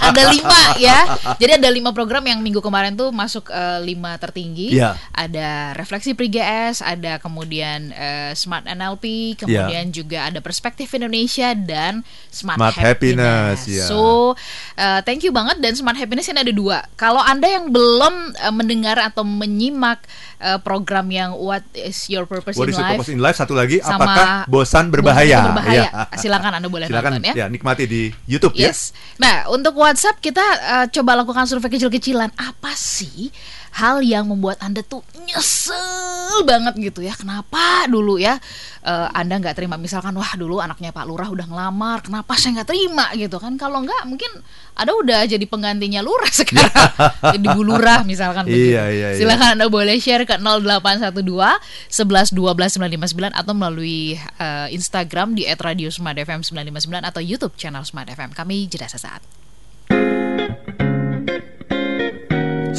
[0.00, 0.98] ada lima ya.
[1.40, 4.76] Jadi ada lima program yang minggu kemarin tuh masuk eh, lima tertinggi.
[4.76, 4.94] Ya.
[5.10, 12.04] Ada refleksi pre GS, ada kemudian eh, Smart NLP, kemudian juga ada perspektif Indonesia dan
[12.28, 12.72] Smart, Ya.
[12.72, 13.86] Smart Happiness, ya.
[13.86, 14.32] So
[14.76, 16.84] eh, thank you banget dan Smart Happiness ini ada dua.
[16.98, 20.02] Kalau anda yang belum eh, mendengar atau menyimak
[20.40, 23.36] eh, program yang What is Your Purpose What in is your Life purpose in life?
[23.38, 25.38] Satu lagi, sama apakah bosan berbahaya?
[25.40, 25.84] Bosan berbahaya.
[25.86, 26.18] Ya.
[26.18, 27.46] Silakan Anda boleh Silakan nonton ya.
[27.46, 28.90] nikmati di YouTube Yes.
[29.20, 32.34] Nah, untuk WhatsApp kita eh, coba lakukan survei kecil-kecilan.
[32.34, 33.30] Apa sih
[33.76, 37.14] hal yang membuat Anda tuh nyesel banget gitu ya?
[37.14, 38.34] Kenapa dulu ya
[38.82, 39.78] eh, Anda nggak terima?
[39.78, 43.54] Misalkan, wah dulu anaknya Pak Lurah udah ngelamar, kenapa saya nggak terima gitu kan?
[43.54, 44.42] Kalau nggak, mungkin
[44.74, 46.90] ada udah jadi penggantinya Lurah sekarang,
[47.30, 48.74] jadi Bu Lurah misalkan begitu.
[48.74, 49.18] Iya, iya, iya.
[49.22, 56.42] Silakan Anda boleh share ke 0812 11 12 959 atau melalui eh, Instagram di @radiosmartfm
[56.42, 58.34] 959 atau YouTube channel Smart FM.
[58.34, 59.45] Kami jeda sesaat.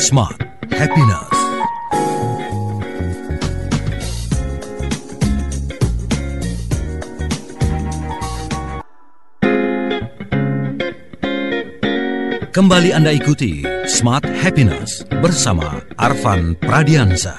[0.07, 0.39] Smart
[0.71, 1.35] Happiness.
[12.55, 17.35] Kembali Anda ikuti Smart Happiness bersama Arvan Pradiansa.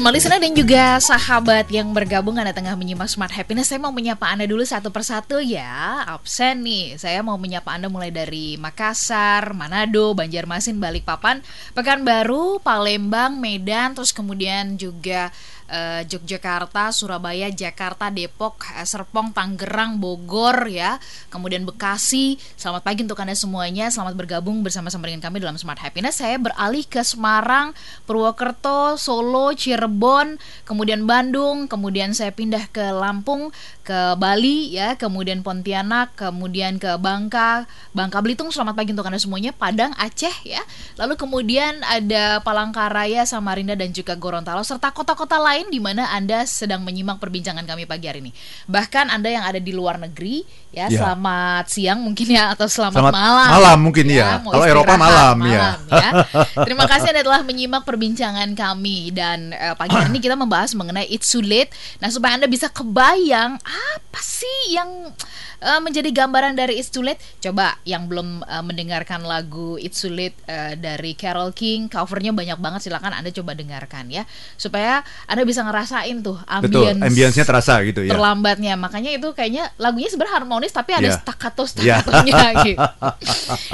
[0.00, 3.68] Smart listener dan juga sahabat yang bergabung Anda tengah menyimak Smart Happiness.
[3.68, 6.00] Saya mau menyapa Anda dulu satu persatu ya.
[6.08, 11.44] Absen nih Saya mau menyapa Anda mulai dari Makassar, Manado, Banjarmasin, Balikpapan
[11.76, 15.28] Pekanbaru, Palembang, Medan Terus kemudian juga
[15.70, 20.98] eh, Yogyakarta, Surabaya, Jakarta, Depok, eh, Serpong, Tangerang, Bogor ya.
[21.30, 22.36] Kemudian Bekasi.
[22.58, 23.88] Selamat pagi untuk Anda semuanya.
[23.88, 26.18] Selamat bergabung bersama-sama dengan kami dalam Smart Happiness.
[26.18, 27.72] Saya beralih ke Semarang,
[28.04, 33.54] Purwokerto, Solo, Cirebon, kemudian Bandung, kemudian saya pindah ke Lampung,
[33.86, 38.50] ke Bali ya, kemudian Pontianak, kemudian ke Bangka, Bangka Belitung.
[38.50, 40.62] Selamat pagi untuk Anda semuanya, Padang, Aceh ya.
[40.98, 46.80] Lalu kemudian ada Palangkaraya, Samarinda dan juga Gorontalo serta kota-kota lain di mana Anda sedang
[46.80, 48.32] menyimak perbincangan kami pagi hari ini.
[48.64, 51.02] Bahkan Anda yang ada di luar negeri ya, Ya.
[51.02, 53.48] selamat siang mungkin ya atau selamat, Selamat malam.
[53.50, 54.38] malam mungkin ya.
[54.40, 55.62] mau Kalau Eropa istirahat malam, ya.
[55.90, 56.10] ya.
[56.70, 61.10] Terima kasih Anda telah menyimak perbincangan kami dan eh, pagi hari ini kita membahas mengenai
[61.10, 61.74] It's Too Late.
[61.98, 65.10] Nah, supaya Anda bisa kebayang apa sih yang
[65.58, 67.18] eh, menjadi gambaran dari It's Too Late?
[67.42, 72.62] Coba yang belum eh, mendengarkan lagu It's Too Late eh, dari Carol King, covernya banyak
[72.62, 74.22] banget silakan Anda coba dengarkan ya.
[74.54, 78.14] Supaya Anda bisa ngerasain tuh Betul, ambience ambience-nya terasa gitu ya.
[78.14, 81.18] terlambatnya makanya itu kayaknya lagunya sebenarnya harmonis tapi ada Iya.
[81.18, 82.78] staccato staccatonya gitu.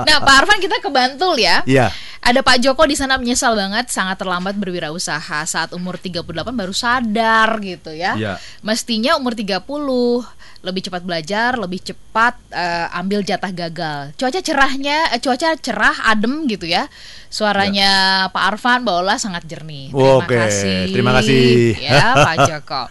[0.02, 1.60] Nah Pak Arfan kita ke Bantul ya.
[1.66, 1.92] Iya.
[2.20, 7.54] Ada Pak Joko di sana menyesal banget sangat terlambat berwirausaha saat umur 38 baru sadar
[7.62, 8.18] gitu ya.
[8.18, 8.32] Iya.
[8.62, 10.26] Mestinya umur 30
[10.64, 14.14] lebih cepat belajar, lebih cepat eh, ambil jatah gagal.
[14.16, 16.88] Cuaca cerahnya eh, cuaca cerah, adem gitu ya.
[17.28, 19.90] Suaranya Pak Arfan Baola sangat jernih.
[19.92, 20.78] Terima Oke, kasih.
[20.92, 21.76] terima kasih.
[21.80, 22.82] Ya, Pak Joko.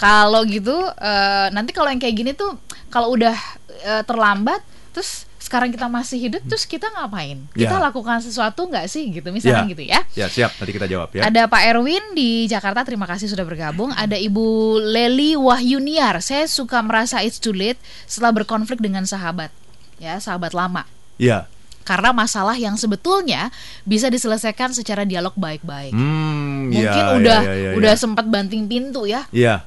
[0.00, 2.56] Kalau gitu eh, nanti kalau yang kayak gini tuh
[2.90, 3.36] kalau udah
[3.84, 7.42] eh, terlambat terus sekarang kita masih hidup terus kita ngapain?
[7.50, 7.82] Kita Ya.
[7.82, 9.72] lakukan sesuatu nggak sih gitu misalnya Ya.
[9.74, 10.00] gitu ya.
[10.14, 10.54] Ya, siap.
[10.54, 11.26] Nanti kita jawab ya.
[11.26, 13.90] Ada Pak Erwin di Jakarta, terima kasih sudah bergabung.
[13.90, 14.46] Ada Ibu
[14.78, 16.22] Leli Wahyuniar.
[16.22, 19.50] Saya suka merasa it's too late setelah berkonflik dengan sahabat,
[19.98, 20.86] ya sahabat lama.
[21.18, 21.50] Iya.
[21.82, 23.50] Karena masalah yang sebetulnya
[23.82, 25.90] bisa diselesaikan secara dialog baik-baik.
[25.90, 27.98] Hmm, Mungkin ya, udah ya, ya, ya, udah ya.
[27.98, 29.26] sempat banting pintu ya.
[29.34, 29.66] Iya.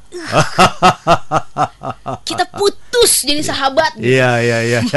[2.23, 2.47] Kita
[2.93, 4.79] putus jadi sahabat Iya, iya, iya.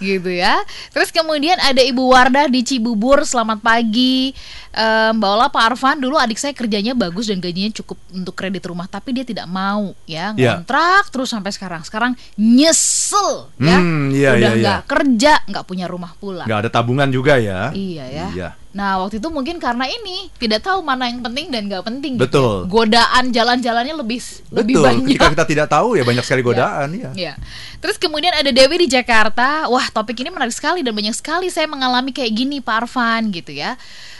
[0.00, 0.56] gitu ya.
[0.88, 4.32] Terus kemudian ada Ibu Wardah di Cibubur, selamat pagi.
[4.68, 8.64] Eh, Mbak Ola, Pak Arfan, dulu adik saya kerjanya bagus dan gajinya cukup untuk kredit
[8.64, 10.60] rumah, tapi dia tidak mau ya Iya.
[10.60, 11.82] ngontrak terus sampai sekarang.
[11.84, 14.62] Sekarang nyesel ya, Hmm, iya, udah iya, iya.
[14.64, 16.44] nggak kerja, nggak punya rumah pula.
[16.48, 17.68] Nggak ada tabungan juga ya.
[17.74, 18.26] Iya ya.
[18.32, 18.48] Iya.
[18.68, 22.12] Nah waktu itu mungkin karena ini tidak tahu mana yang penting dan nggak penting.
[22.20, 22.24] gitu.
[22.28, 22.54] Betul.
[22.68, 24.20] Godaan jalan-jalannya lebih
[24.52, 24.84] lebih Betul.
[24.84, 25.04] banyak.
[25.08, 27.10] Ketika kita tidak tahu ya banyak sekali godaan ya.
[27.16, 27.34] Ya.
[27.78, 29.70] Terus kemudian ada Dewi di Jakarta.
[29.72, 33.54] Wah, topik ini menarik sekali dan banyak sekali saya mengalami kayak gini, Pak Arfan gitu
[33.54, 33.78] ya.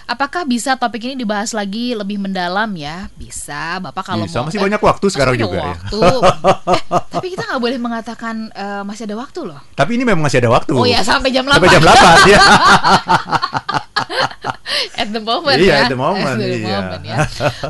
[0.08, 3.12] Apakah bisa topik ini dibahas lagi lebih mendalam ya?
[3.12, 4.48] Bisa, Bapak kalau Bisa, mau.
[4.48, 5.68] masih eh, banyak waktu sekarang juga ya.
[5.76, 6.00] waktu.
[6.00, 9.60] eh, tapi kita nggak boleh mengatakan eh, masih ada waktu loh.
[9.76, 10.72] Tapi ini memang masih ada waktu.
[10.72, 11.60] Oh ya, sampai jam 8.
[11.60, 12.40] Sampai jam 8 ya.
[15.00, 15.78] at the moment Iya, ya.
[15.80, 16.78] at the moment, the iya.
[16.78, 17.16] moment, ya.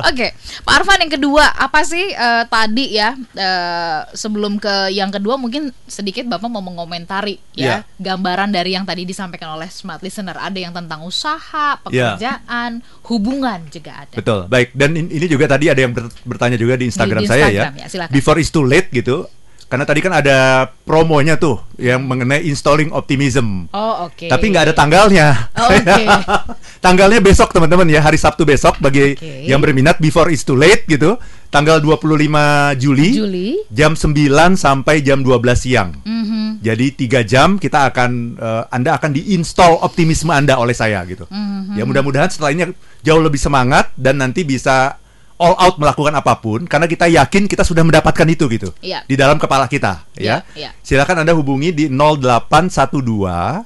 [0.05, 0.27] Oke,
[0.61, 5.69] Pak Arfan yang kedua apa sih eh, tadi ya eh, sebelum ke yang kedua mungkin
[5.85, 7.77] sedikit Bapak mau mengomentari ya Iya.
[8.01, 12.15] gambaran dari yang tadi disampaikan oleh smart listener ada yang tentang usaha, Iya.
[12.15, 12.71] pekerjaan,
[13.05, 14.15] hubungan juga ada.
[14.15, 14.39] Betul.
[14.47, 17.45] Baik, dan in- ini juga tadi ada yang ber- bertanya juga di Instagram di saya
[17.47, 17.83] Instagram, ya.
[17.83, 18.13] ya, silakan.
[18.13, 19.27] Before it's too late gitu.
[19.69, 23.69] Karena tadi kan ada promonya tuh yang mengenai installing optimism.
[23.69, 24.25] Oh, oke.
[24.25, 25.53] Tapi nggak ada tanggalnya.
[25.53, 26.03] Oh, oke.
[26.85, 29.45] Tanggalnya besok teman-teman ya, hari Sabtu besok bagi Oke.
[29.45, 31.19] yang berminat before it's too late gitu.
[31.51, 33.49] Tanggal 25 Juli, Juli.
[33.67, 35.91] jam 9 sampai jam 12 siang.
[36.01, 36.63] Mhm.
[36.63, 41.27] Jadi tiga jam kita akan eh, Anda akan diinstal optimisme Anda oleh saya gitu.
[41.27, 41.75] Mhm.
[41.75, 42.63] Ya mudah-mudahan setelah ini
[43.03, 44.97] jauh lebih semangat dan nanti bisa
[45.39, 49.07] all out melakukan apa pun karena kita yakin kita sudah mendapatkan itu gitu Iya.
[49.07, 50.67] di dalam kepala kita Iya, ya.
[50.67, 50.69] iya.
[50.83, 53.63] Silakan Anda hubungi di 0812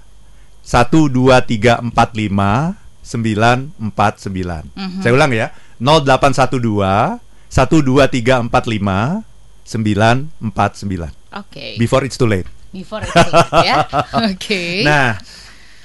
[0.63, 4.63] 12345 949.
[4.73, 5.01] Mhm.
[5.03, 5.51] Saya ulang ya.
[5.83, 7.19] 0812
[7.51, 9.27] 12345
[9.67, 11.11] 949.
[11.33, 11.75] Oke.
[11.75, 12.47] Before it's too late.
[12.71, 13.83] Before it's late, ya.
[14.31, 14.85] Oke.
[14.87, 15.19] Nah,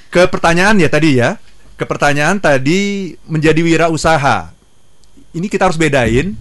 [0.09, 1.37] ke pertanyaan ya tadi ya.
[1.75, 4.55] Ke pertanyaan tadi menjadi wirausaha.
[5.33, 6.35] Ini kita harus bedain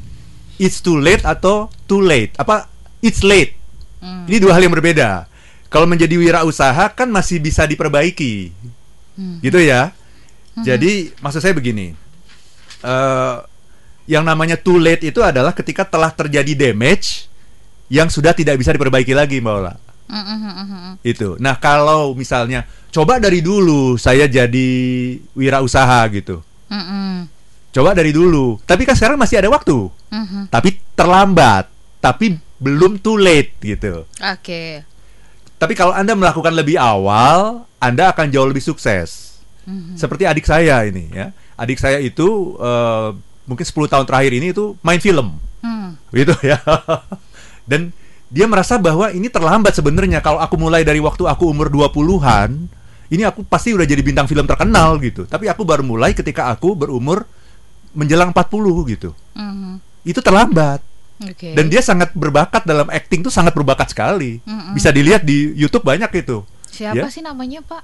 [0.58, 2.34] it's too late atau too late.
[2.36, 2.68] Apa
[3.00, 3.54] it's late.
[4.00, 4.26] Hmm.
[4.30, 5.26] Ini dua hal yang berbeda.
[5.68, 8.52] Kalau menjadi wirausaha kan masih bisa diperbaiki.
[9.18, 9.38] Hmm.
[9.44, 9.92] Gitu ya.
[10.58, 11.94] Jadi maksud saya begini.
[12.78, 13.36] eh
[14.08, 17.28] yang namanya too late itu adalah ketika telah terjadi damage
[17.92, 19.74] yang sudah tidak bisa diperbaiki lagi, Mbak Ola
[20.08, 20.92] Mhm, mhm, mhm.
[21.04, 21.36] itu.
[21.44, 24.70] Nah kalau misalnya coba dari dulu saya jadi
[25.36, 26.40] wirausaha gitu,
[26.72, 27.28] Mhm,
[27.74, 28.58] coba dari dulu.
[28.64, 30.52] Tapi kan sekarang masih ada waktu, mhm.
[30.52, 34.08] tapi terlambat, tapi belum too late gitu.
[34.20, 34.82] Oke.
[35.58, 39.42] Tapi kalau anda melakukan lebih awal, anda akan jauh lebih sukses.
[39.66, 39.98] Mhm.
[39.98, 43.10] Seperti adik saya ini ya, adik saya itu eh,
[43.48, 45.98] mungkin 10 tahun terakhir ini itu main film, Hmm.
[46.14, 46.60] gitu ya.
[47.70, 47.92] Dan
[48.28, 52.68] dia merasa bahwa ini terlambat sebenarnya kalau aku mulai dari waktu aku umur 20-an,
[53.08, 55.24] ini aku pasti udah jadi bintang film terkenal gitu.
[55.24, 57.24] Tapi aku baru mulai ketika aku berumur
[57.98, 59.10] menjelang 40 gitu.
[59.34, 59.82] Mhm.
[60.06, 60.86] Itu terlambat.
[61.18, 61.58] Oke.
[61.58, 64.38] Dan dia sangat berbakat dalam acting tuh sangat berbakat sekali.
[64.46, 64.78] Mm-mm.
[64.78, 66.46] Bisa dilihat di YouTube banyak itu.
[66.70, 67.10] Siapa ya?
[67.10, 67.82] sih namanya Pak?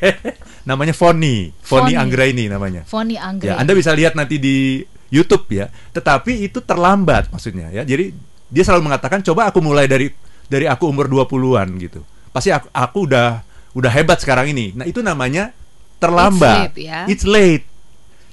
[0.68, 1.92] namanya Foni, Foni.
[1.92, 2.88] Anggraini namanya.
[2.88, 3.52] Foni Anggrek.
[3.52, 4.80] Ya, Anda bisa lihat nanti di
[5.12, 5.68] YouTube ya.
[5.92, 7.84] Tetapi itu terlambat maksudnya ya.
[7.84, 8.16] Jadi
[8.48, 10.08] dia selalu mengatakan coba aku mulai dari
[10.48, 12.00] dari aku umur 20-an gitu.
[12.32, 13.44] Pasti aku, aku udah
[13.76, 14.72] udah hebat sekarang ini.
[14.72, 15.52] Nah, itu namanya
[16.00, 16.72] terlambat.
[16.72, 17.00] It's late, ya.
[17.04, 17.64] It's late.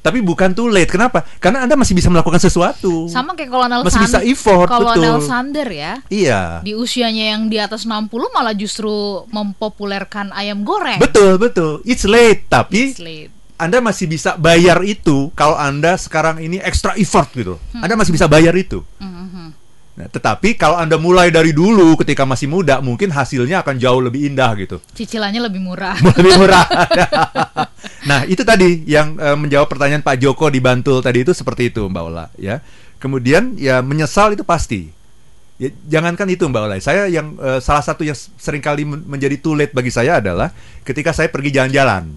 [0.04, 0.92] Tapi bukan too late.
[0.92, 1.24] Kenapa?
[1.40, 3.08] Karena Anda masih bisa melakukan sesuatu.
[3.08, 5.32] Sama kayak Kolonel Masih bisa effort, Kolonel betul.
[5.32, 5.94] Sander ya.
[6.12, 6.60] Iya.
[6.60, 11.00] Di usianya yang di atas 60 malah justru mempopulerkan ayam goreng.
[11.00, 11.80] Betul, betul.
[11.88, 13.32] It's late, tapi It's late.
[13.56, 17.56] Anda masih bisa bayar itu kalau Anda sekarang ini extra effort gitu.
[17.72, 17.88] Hmm.
[17.88, 18.84] Anda masih bisa bayar itu.
[19.00, 19.56] Mhm.
[19.94, 24.26] Nah, tetapi kalau Anda mulai dari dulu ketika masih muda, mungkin hasilnya akan jauh lebih
[24.26, 24.82] indah gitu.
[24.98, 25.94] Cicilannya lebih murah.
[26.18, 26.66] lebih murah.
[28.06, 31.88] nah, itu tadi yang eh, menjawab pertanyaan Pak Joko di Bantul tadi itu seperti itu,
[31.88, 32.60] Mbak Ola, ya.
[33.02, 34.88] Kemudian ya menyesal itu pasti.
[35.62, 36.76] Ya, jangankan itu Mbak Ola.
[36.82, 40.50] Saya yang eh, salah satu yang sering kali men- menjadi too late bagi saya adalah
[40.84, 42.10] ketika saya pergi jalan-jalan.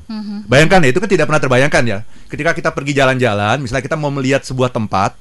[0.47, 1.99] Bayangkan ya, itu kan tidak pernah terbayangkan ya.
[2.31, 5.15] Ketika kita pergi jalan-jalan, misalnya kita mau melihat sebuah tempat,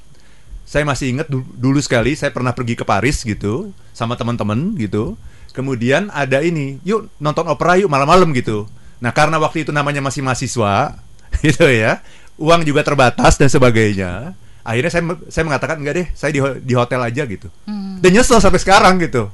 [0.65, 5.13] saya masih ingat du- dulu sekali saya pernah pergi ke Paris gitu sama teman-teman gitu.
[5.53, 8.67] Kemudian ada ini, yuk nonton opera yuk malam-malam gitu.
[9.05, 10.97] Nah karena waktu itu namanya masih mahasiswa,
[11.45, 12.01] gitu ya,
[12.35, 14.33] uang juga terbatas dan sebagainya.
[14.65, 17.53] Akhirnya saya saya mengatakan enggak deh, saya di, di hotel aja gitu.
[18.01, 19.29] Dan nyesel sampai sekarang gitu.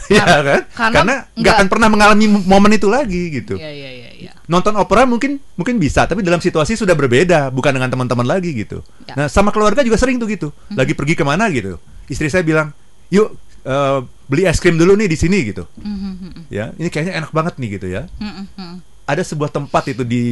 [0.08, 0.60] ya Karena- kan?
[0.72, 4.10] karena Karena nggak akan pernah mengalami momen itu lagi gitu Iya iya iya.
[4.16, 4.32] iya.
[4.48, 8.80] nonton opera mungkin mungkin bisa tapi dalam situasi sudah berbeda bukan dengan teman-teman lagi gitu
[9.04, 9.12] Ya.
[9.12, 11.76] nah sama keluarga juga sering tuh gitu lagi pergi ke mana gitu
[12.08, 12.72] istri saya bilang
[13.12, 13.28] yuk
[13.60, 17.60] eh, beli es krim dulu nih di sini gitu Mhm, ya ini kayaknya enak banget
[17.60, 18.76] nih gitu ya mhm, mhm.
[19.10, 20.24] Ada sebuah tempat itu di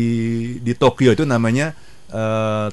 [0.58, 1.74] di Tokyo itu namanya
[2.08, 2.68] eh,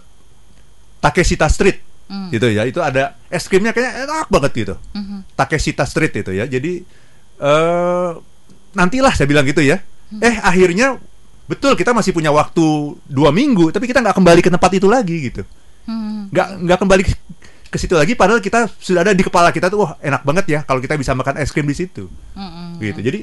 [0.99, 2.29] Takeshita Street Hmm.
[2.29, 5.25] gitu ya itu ada es krimnya kayaknya enak banget gitu Mhm.
[5.33, 6.45] Takeshita Street itu ya.
[6.45, 6.85] Jadi
[7.41, 8.09] eh
[8.77, 9.81] nantilah saya bilang gitu ya.
[10.21, 11.01] Eh akhirnya
[11.49, 12.61] betul kita masih punya waktu
[13.09, 15.41] dua minggu, tapi kita nggak kembali ke tempat itu lagi gitu.
[15.89, 16.29] Mhm.
[16.29, 17.03] Nggak nggak kembali
[17.73, 18.13] ke, situ lagi.
[18.13, 21.17] Padahal kita sudah ada di kepala kita tuh, wah enak banget ya kalau kita bisa
[21.17, 22.05] makan es krim di situ.
[22.37, 22.85] Mhm.
[22.85, 22.99] Gitu.
[23.01, 23.19] Jadi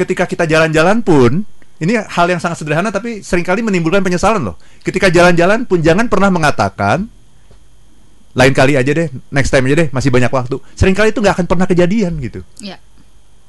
[0.00, 1.44] ketika kita jalan-jalan pun
[1.80, 4.56] ini hal yang sangat sederhana tapi sering kali menimbulkan penyesalan loh.
[4.80, 7.08] Ketika jalan-jalan pun jangan pernah mengatakan
[8.30, 10.56] lain kali aja deh, next time aja deh, masih banyak waktu.
[10.76, 12.40] Seringkali itu nggak akan pernah kejadian gitu.
[12.60, 12.76] Ya.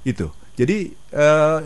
[0.07, 0.31] Itu.
[0.55, 1.59] Jadi eh,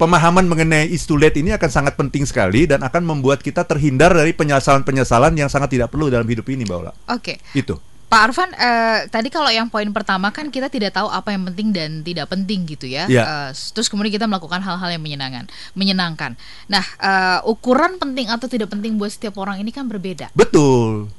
[0.00, 4.12] pemahaman mengenai is too late ini akan sangat penting sekali dan akan membuat kita terhindar
[4.12, 6.92] dari penyesalan-penyesalan yang sangat tidak perlu dalam hidup ini, Mbak Ola.
[7.12, 7.40] Oke.
[7.52, 7.78] Itu.
[8.06, 11.74] Pak Arfan, eh, tadi kalau yang poin pertama kan kita tidak tahu apa yang penting
[11.74, 13.10] dan tidak penting gitu ya.
[13.10, 13.22] Iya.
[13.26, 16.38] Eh, terus kemudian kita melakukan hal-hal yang menyenangkan, menyenangkan.
[16.70, 20.30] Nah, eh, ukuran penting atau tidak penting buat setiap orang ini kan berbeda.
[20.38, 21.10] Betul.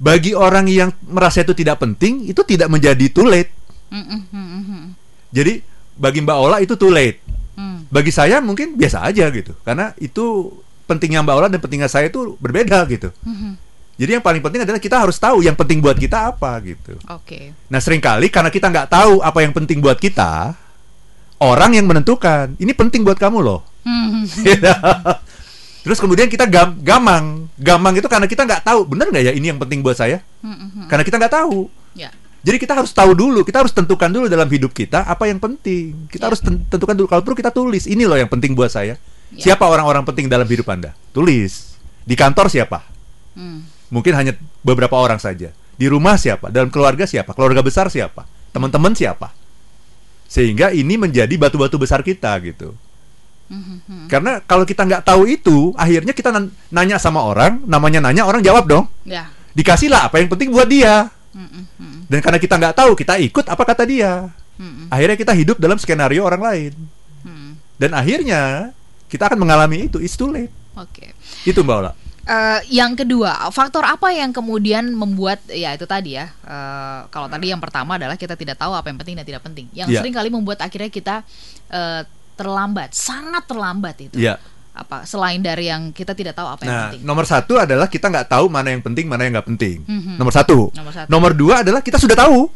[0.00, 3.52] Bagi orang yang merasa itu tidak penting, itu tidak menjadi too late.
[3.92, 4.84] Mm, mm, mm, mm, mm.
[5.36, 5.60] Jadi
[6.00, 7.20] bagi Mbak Ola itu too late.
[7.52, 7.84] Hmm.
[7.92, 9.52] Bagi saya mungkin biasa aja gitu.
[9.60, 10.56] Karena itu
[10.88, 13.12] pentingnya Mbak Ola dan pentingnya saya itu berbeda gitu.
[13.28, 13.69] Mhm.
[14.00, 16.96] Jadi yang paling penting adalah kita harus tahu yang penting buat kita apa gitu.
[17.06, 17.52] Oke.
[17.68, 20.56] Nah sering kali karena kita nggak tahu apa yang penting buat kita,
[21.36, 23.60] orang yang menentukan ini penting buat kamu loh.
[23.84, 24.24] Hmm.
[25.84, 29.48] Terus kemudian kita gam gamang, gamang itu karena kita nggak tahu bener nggak ya ini
[29.48, 30.24] yang penting buat saya?
[30.40, 30.88] Hmm, hmm.
[30.88, 31.68] Karena kita nggak tahu.
[31.92, 32.08] Ya.
[32.40, 36.08] Jadi kita harus tahu dulu, kita harus tentukan dulu dalam hidup kita apa yang penting.
[36.08, 36.28] Kita Ya.
[36.32, 37.04] harus ten- tentukan dulu.
[37.04, 38.96] Kalau perlu kita tulis, ini loh yang penting buat saya.
[39.36, 39.52] Ya.
[39.52, 40.96] Siapa orang-orang penting dalam hidup Anda?
[41.12, 41.76] Tulis.
[42.00, 42.80] Di kantor siapa?
[43.36, 43.64] Hmm.
[43.90, 45.50] Mungkin hanya beberapa orang saja.
[45.74, 46.48] Di rumah siapa?
[46.48, 47.34] Dalam keluarga siapa?
[47.34, 48.24] Keluarga besar siapa?
[48.50, 49.34] Teman-teman siapa?
[50.30, 52.74] Sehingga ini menjadi batu-batu besar kita gitu.
[53.50, 58.22] Mhm, Karena kalau kita nggak tahu itu, akhirnya kita nan- nanya sama orang, namanya nanya
[58.22, 58.86] orang jawab dong.
[59.02, 59.26] Ya.
[59.58, 61.10] Dikasihlah apa yang penting buat dia.
[61.34, 64.30] Hmm, hmm, hmm, Dan karena kita nggak tahu, kita ikut apa kata dia.
[64.54, 66.72] hmm, Akhirnya kita hidup dalam skenario orang lain.
[67.80, 68.70] Dan akhirnya
[69.08, 69.96] kita akan mengalami itu.
[69.98, 70.52] It's too late.
[70.76, 71.16] Oke.
[71.48, 71.92] Itu Mbak Ola.
[72.30, 76.30] Eh, yang kedua, faktor apa yang kemudian membuat ya itu tadi ya.
[76.30, 79.66] eh, kalau tadi yang pertama adalah kita tidak tahu apa yang penting dan tidak penting.
[79.72, 79.98] Yang Iya.
[79.98, 81.26] sering kali membuat akhirnya kita
[81.68, 82.02] eh,
[82.34, 84.14] terlambat, sangat terlambat itu.
[84.14, 84.38] Iya.
[84.70, 87.02] Apa selain dari yang kita tidak tahu apa yang Nah, penting.
[87.02, 89.82] nomor satu adalah kita nggak tahu mana yang penting, mana yang nggak penting.
[89.82, 90.14] Mhm.
[90.14, 90.70] Nomor satu.
[90.70, 91.08] Nomor satu.
[91.10, 92.46] Nomor dua adalah kita sudah tahu,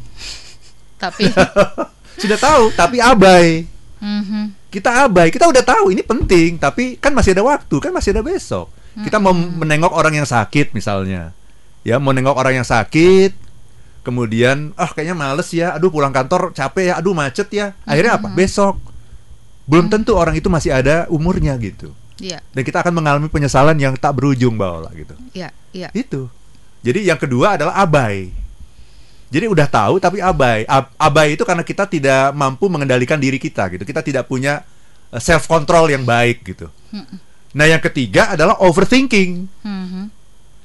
[0.95, 1.27] Tapi
[2.23, 3.67] sudah tahu, tapi abai.
[3.99, 4.71] Mhm.
[4.71, 8.23] Kita abai, kita udah tahu ini penting, tapi kan masih ada waktu, kan masih ada
[8.23, 8.71] besok.
[8.95, 11.35] Kita mau menengok orang yang sakit misalnya,
[11.83, 13.35] ya mau nengok orang yang sakit,
[14.07, 17.75] kemudian ah kayaknya males ya, aduh pulang kantor capek ya, aduh macet ya.
[17.83, 18.31] Akhirnya apa?
[18.31, 18.79] Besok.
[19.67, 21.91] Belum tentu orang itu masih ada umurnya gitu.
[22.23, 25.19] Iya, Dan kita akan mengalami penyesalan yang tak berujung, Ola gitu.
[25.35, 25.91] iya, iya.
[25.91, 26.31] Itu.
[26.87, 28.31] Jadi yang kedua adalah abai.
[29.35, 30.63] Jadi udah tahu tapi abai.
[30.71, 33.83] Ab- abai itu karena kita tidak mampu mengendalikan diri kita gitu.
[33.83, 34.63] Kita tidak punya
[35.19, 36.71] self control yang baik gitu.
[37.55, 39.47] Nah, yang ketiga adalah overthinking.
[39.63, 40.03] Mhm.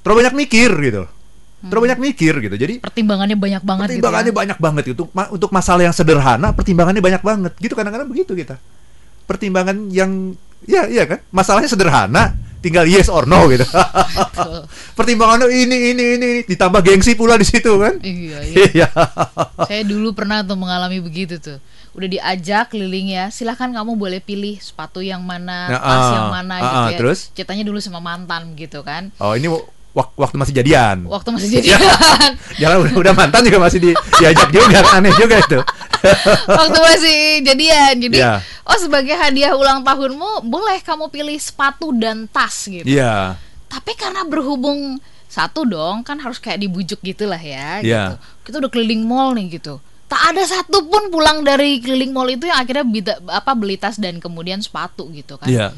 [0.02, 1.04] Terlalu banyak mikir gitu.
[1.60, 2.56] Terlalu banyak mikir gitu.
[2.56, 3.93] Jadi Pertimbangannya banyak banget gitu.
[3.99, 4.38] pertimbangannya ya.
[4.38, 5.04] banyak banget gitu.
[5.12, 7.52] Ma- untuk masalah yang sederhana pertimbangannya banyak banget.
[7.60, 8.58] Gitu kadang-kadang begitu kita.
[9.28, 10.34] Pertimbangan yang
[10.65, 11.19] ya iya kan?
[11.30, 13.67] Masalahnya sederhana, tinggal yes or no gitu.
[14.97, 17.99] Pertimbangannya ini ini ini ditambah gengsi pula di situ kan?
[18.02, 18.56] Iya, iya.
[18.73, 18.88] Iya.
[19.67, 21.60] Saya dulu pernah tuh mengalami begitu tuh.
[21.99, 26.27] Udah diajak keliling ya, silahkan kamu boleh pilih sepatu yang mana, Ya, tas ah, yang
[26.31, 26.97] mana ah, gitu ah, ya.
[26.97, 27.19] terus?
[27.35, 29.12] Ceritanya dulu sama mantan gitu kan.
[29.19, 29.52] Oh, ini
[29.91, 31.04] wak- waktu masih jadian.
[31.04, 31.79] Waktu masih jadian.
[32.56, 35.60] Jangan udah, udah mantan juga masih di, diajak juga, aneh juga itu.
[36.63, 37.93] Waktu masih jadian.
[38.00, 38.39] Jadi, Iya.
[38.63, 42.87] oh sebagai hadiah ulang tahunmu, boleh kamu pilih sepatu dan tas gitu.
[42.87, 43.35] Iya.
[43.67, 47.83] Tapi karena berhubung satu dong, kan harus kayak dibujuk gitu lah ya.
[47.83, 48.04] Iya.
[48.08, 48.15] Gitu.
[48.47, 49.83] Kita udah keliling mall nih gitu.
[50.10, 53.95] Tak ada satu pun pulang dari keliling mall itu yang akhirnya bita- apa beli tas
[53.95, 55.45] dan kemudian sepatu gitu kan.
[55.45, 55.69] Iya.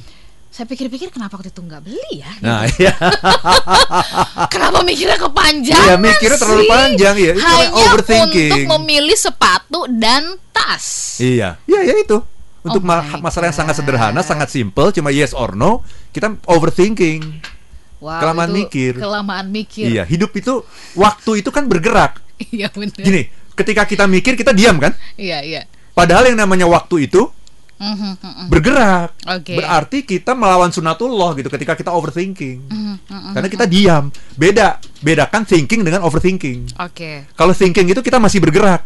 [0.48, 2.32] Saya pikir-pikir kenapa waktu itu nggak beli ya?
[2.40, 2.92] Nah, iya.
[4.52, 6.70] Kenapa mikirnya kepanjangan Iya, mikirnya terlalu sih?
[6.70, 7.32] panjang, iya.
[7.34, 8.52] Itu Hanya overthinking.
[8.52, 11.18] untuk memilih sepatu dan tas.
[11.18, 12.18] Iya, iya ya itu.
[12.62, 17.42] Untuk Oh ma- masalah yang sangat sederhana, sangat simple, cuma yes or no, kita overthinking.
[17.98, 18.98] Wow, Kelamaan mikir.
[18.98, 19.88] Kelamaan mikir.
[19.88, 20.62] Iya, hidup itu
[20.94, 22.20] waktu itu kan bergerak.
[22.42, 22.98] Iya benar.
[22.98, 23.30] Gini,
[23.62, 24.92] ketika kita mikir kita diam kan?
[25.16, 25.62] Iya iya.
[25.94, 27.30] Padahal yang namanya waktu itu
[27.82, 28.46] Mhm, mhm.
[28.46, 29.10] bergerak.
[29.26, 29.58] Oke.
[29.58, 32.62] Berarti kita melawan sunatullah gitu ketika kita overthinking.
[32.70, 33.32] Mhm, mhm.
[33.34, 34.14] Karena kita diam.
[34.38, 36.78] Beda, bedakan thinking dengan overthinking.
[36.78, 37.26] Oke.
[37.34, 38.86] Kalau thinking itu kita masih bergerak.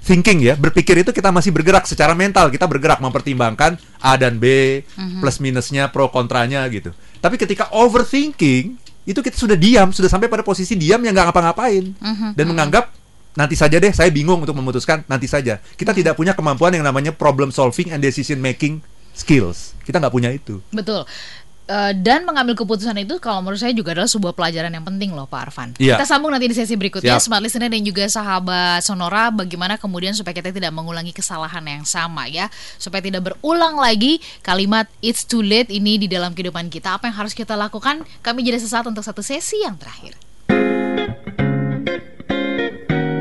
[0.00, 4.80] Thinking ya, berpikir itu kita masih bergerak secara mental, kita bergerak mempertimbangkan A dan B,
[4.96, 5.20] Mhm.
[5.20, 6.94] plus minusnya, pro kontranya gitu.
[7.20, 11.84] Tapi ketika overthinking, itu kita sudah diam, sudah sampai pada posisi diam yang nggak ngapa-ngapain
[11.98, 12.94] Mhm, dan menganggap
[13.34, 15.58] nanti saja deh, saya bingung untuk memutuskan nanti saja.
[15.76, 18.82] Kita tidak punya kemampuan yang namanya problem solving and decision making
[19.14, 19.74] skills.
[19.82, 20.62] Kita nggak punya itu.
[20.70, 21.06] Betul.
[21.70, 25.30] Eh, dan mengambil keputusan itu kalau menurut saya juga adalah sebuah pelajaran yang penting loh
[25.30, 25.70] Pak Arfan.
[25.78, 25.94] Iya.
[25.94, 27.30] Kita sambung nanti di sesi berikutnya Siap.
[27.30, 32.26] Smart Listener dan juga sahabat Sonora bagaimana kemudian supaya kita tidak mengulangi kesalahan yang sama
[32.26, 32.50] ya.
[32.74, 36.98] Supaya tidak berulang lagi kalimat it's too late ini di dalam kehidupan kita.
[36.98, 38.02] Apa yang harus kita lakukan?
[38.18, 40.18] Kami jadi sesaat untuk satu sesi yang terakhir.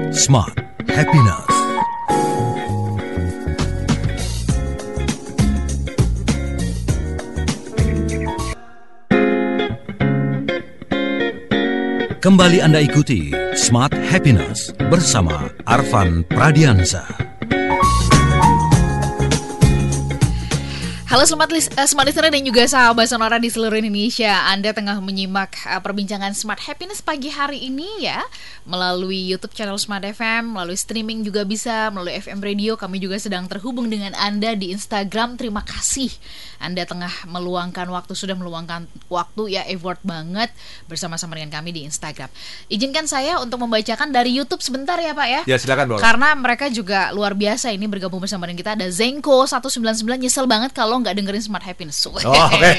[0.09, 0.57] Smart
[0.89, 1.45] Happiness.
[12.17, 17.38] Kembali Anda ikuti Smart Happiness bersama Arvan Pradiansa.
[21.09, 24.45] Halo Smart, Lis- eh, Smart Listener dan juga sahabat Sonora di seluruh Indonesia.
[24.45, 28.21] Anda tengah menyimak eh, perbincangan Smart Happiness pagi hari ini ya
[28.69, 32.77] Melalui Youtube channel Smart FM, melalui streaming juga bisa, melalui FM Radio.
[32.77, 35.41] Kami juga sedang terhubung dengan Anda di Instagram.
[35.41, 36.13] Terima kasih.
[36.61, 40.53] Anda tengah meluangkan waktu, sudah meluangkan waktu ya effort banget
[40.85, 42.29] Bersama-sama dengan kami di Instagram.
[42.69, 45.41] Izinkan saya untuk membacakan dari Youtube sebentar ya Pak ya.
[45.49, 46.05] Ya silakan, Bang.
[46.05, 48.77] karena mereka juga luar biasa ini bergabung bersama dengan kita.
[48.77, 51.99] Ada Zenko 199 nyesel banget kalau nggak dengerin Smart Happiness.
[52.05, 52.71] Oh, oke.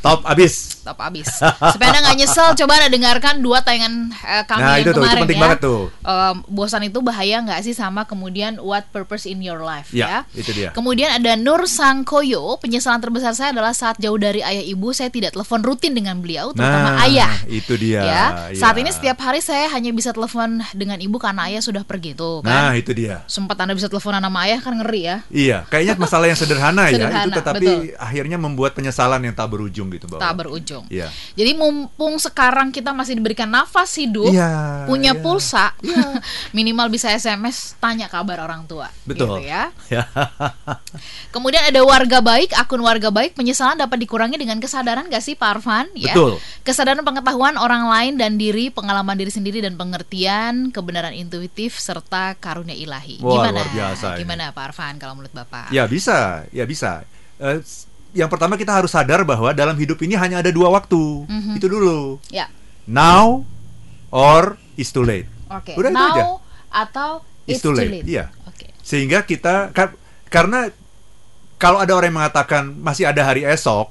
[0.00, 0.80] Top abis.
[0.80, 1.28] Top abis.
[1.44, 4.92] Supaya anda nggak nyesel, coba anda dengarkan dua tayangan eh, kami Nah, yang itu tuh,
[4.92, 5.42] itu kemarin penting ya.
[5.44, 5.80] banget tuh.
[6.00, 10.32] Em, bosan itu bahaya nggak sih sama kemudian what purpose in your life Ya, ya.
[10.32, 10.72] itu dia.
[10.72, 15.32] Kemudian ada Nur Sangkoyo, penyesalan terbesar saya adalah saat jauh dari ayah ibu saya tidak
[15.32, 17.32] telepon rutin dengan beliau, terutama Nah, ayah.
[17.44, 18.24] itu dia, Ya,
[18.54, 18.80] saat iya.
[18.80, 22.72] ini setiap hari saya hanya bisa telepon dengan ibu karena ayah sudah pergi tuh kan
[22.72, 23.20] Nah, itu dia.
[23.26, 26.96] sempat anda bisa teleponan sama ayah kan ngeri ya Iya, kayaknya masalah yang sederhana, ya,
[26.96, 27.80] Sederhana, itu tetapi betul.
[27.96, 30.18] akhirnya membuat penyesalan yang tak berujung gitu, Bang.
[30.18, 31.08] tak berujung Iya.
[31.32, 35.20] jadi mumpung sekarang kita masih diberikan nafas hidup Iya, punya iya.
[35.20, 35.72] pulsa
[36.56, 39.38] minimal bisa sms tanya kabar orang tua Betul.
[39.38, 40.06] gitu ya Ya.
[41.30, 45.50] kemudian ada warga baik akun warga baik penyesalan dapat dikurangi dengan kesadaran gak sih Pak
[45.58, 46.38] Arfan ya Betul.
[46.62, 52.74] kesadaran pengetahuan orang lain dan diri pengalaman diri sendiri dan pengertian kebenaran intuitif serta karunia
[52.74, 54.18] ilahi Wah, gimana luar biasa ini.
[54.20, 57.02] gimana Pak Arfan kalau menurut Bapak Ya bisa, ya bisa.
[57.40, 57.58] Eh,
[58.12, 61.24] yang pertama kita harus sadar bahwa dalam hidup ini hanya ada dua waktu.
[61.24, 61.56] Mhm.
[61.56, 62.20] Itu dulu.
[62.28, 62.46] ya
[62.84, 63.46] Now
[64.08, 65.24] or is too late.
[65.46, 66.24] oke Udah itu now aja.
[66.70, 67.10] atau
[67.44, 68.28] It's it's, too late, late, iya.
[68.44, 70.70] oke Sehingga kita kar- karena
[71.56, 73.90] kalau ada orang yang mengatakan masih ada hari esok,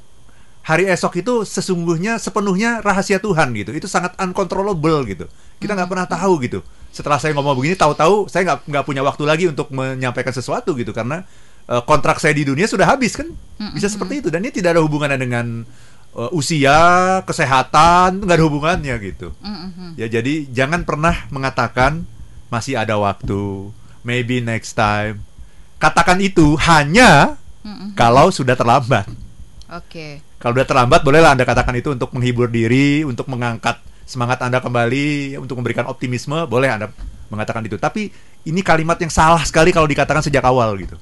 [0.61, 3.71] hari esok itu sesungguhnya sepenuhnya rahasia Tuhan gitu.
[3.71, 5.25] Itu sangat uncontrollable gitu.
[5.57, 6.59] Kita nggak pernah tahu gitu.
[6.89, 10.89] Setelah saya ngomong begini, tahu-tahu saya nggak nggak punya waktu lagi untuk menyampaikan sesuatu gitu
[10.89, 11.21] karena
[11.69, 13.29] eh, kontrak saya di dunia sudah habis kan.
[13.75, 15.61] Bisa seperti itu dan ini tidak ada hubungannya dengan
[16.17, 19.35] eh, usia, kesehatan, nggak ada hubungannya gitu.
[19.39, 19.93] Mm-mm.
[19.99, 22.07] Ya jadi jangan pernah mengatakan
[22.49, 23.69] masih ada waktu,
[24.01, 25.21] maybe next time.
[25.77, 27.93] Katakan itu hanya Mm-mm.
[27.93, 29.05] kalau sudah terlambat.
[29.69, 30.25] Oke.
[30.39, 33.75] Kalau sudah terlambat bolehlah Anda katakan itu untuk menghibur diri, untuk mengangkat
[34.07, 36.87] semangat Anda kembali, untuk memberikan optimisme, boleh Anda
[37.29, 37.77] mengatakan itu.
[37.77, 38.09] Tapi
[38.47, 40.95] ini kalimat yang salah sekali kalau dikatakan sejak awal gitu.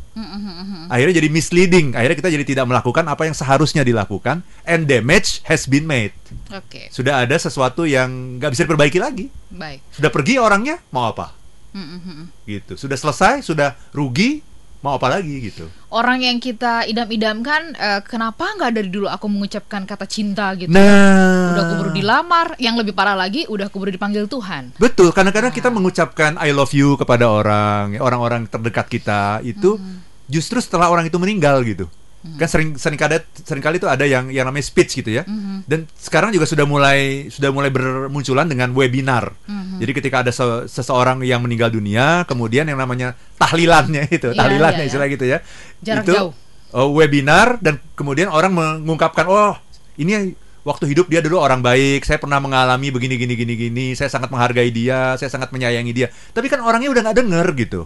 [0.90, 1.94] Akhirnya jadi misleading.
[1.94, 6.16] Akhirnya kita jadi tidak melakukan apa yang seharusnya dilakukan and damage has been made.
[6.50, 6.90] Oke.
[6.90, 9.30] Sudah ada sesuatu yang nggak bisa diperbaiki lagi.
[9.54, 9.84] Baik.
[9.94, 11.38] Sudah pergi orangnya, mau apa?
[11.78, 12.32] Mm-mm.
[12.50, 14.42] gitu sudah selesai sudah rugi
[14.88, 15.68] mau apa lagi gitu.
[15.92, 20.72] Orang yang kita idam-idamkan, eh, kenapa nggak dari dulu aku mengucapkan kata cinta gitu?
[20.72, 24.72] Nah, Udah keburu dilamar, yang lebih parah lagi, udah keburu dipanggil Tuhan.
[24.80, 25.58] Betul, kadang-kadang Nah.
[25.60, 30.00] kita mengucapkan I love you kepada orang, ya, orang-orang terdekat kita itu Hmm.
[30.28, 31.92] justru setelah orang itu meninggal gitu.
[32.36, 35.24] Kan sering sering kali sering kali itu ada yang yang namanya speech gitu ya.
[35.24, 35.64] Hmm.
[35.64, 39.32] Dan sekarang juga sudah mulai sudah mulai bermunculan dengan webinar.
[39.48, 39.80] Hmm.
[39.80, 44.84] Jadi ketika ada se- seseorang yang meninggal dunia, kemudian yang namanya tahlilannya itu, Iya, tahlilannya
[44.84, 44.90] iya, iya.
[44.92, 45.38] istilah gitu ya.
[45.80, 46.32] Jarak itu jauh.
[46.76, 49.56] uh, webinar dan kemudian orang mengungkapkan oh
[49.96, 54.12] ini waktu hidup dia dulu orang baik saya pernah mengalami begini gini gini gini saya
[54.12, 57.82] sangat menghargai dia saya sangat menyayangi dia tapi kan orangnya udah nggak denger gitu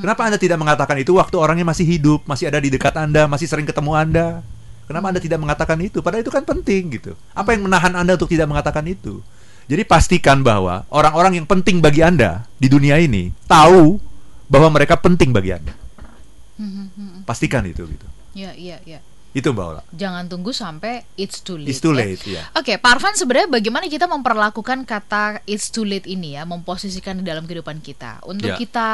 [0.00, 3.46] kenapa anda tidak mengatakan itu waktu orangnya masih hidup masih ada di dekat anda masih
[3.46, 4.26] sering ketemu anda?
[4.84, 6.04] Kenapa anda tidak mengatakan itu?
[6.04, 7.12] Padahal itu kan penting gitu.
[7.32, 9.24] Apa yang menahan anda untuk tidak mengatakan itu?
[9.64, 13.96] Jadi pastikan bahwa orang-orang yang penting bagi anda di dunia ini tahu
[14.44, 15.72] bahwa mereka penting bagi anda.
[17.24, 18.06] Pastikan itu gitu.
[18.36, 19.00] Ya, iya, iya.
[19.34, 21.74] Itu mbak Ola Jangan tunggu sampai it's too late.
[21.74, 21.98] It's too ya.
[22.06, 22.42] late, ya.
[22.54, 27.26] Oke, Pak Arfan sebenarnya bagaimana kita memperlakukan kata it's too late ini ya, memposisikan di
[27.26, 28.56] dalam kehidupan kita untuk Ya.
[28.56, 28.88] kita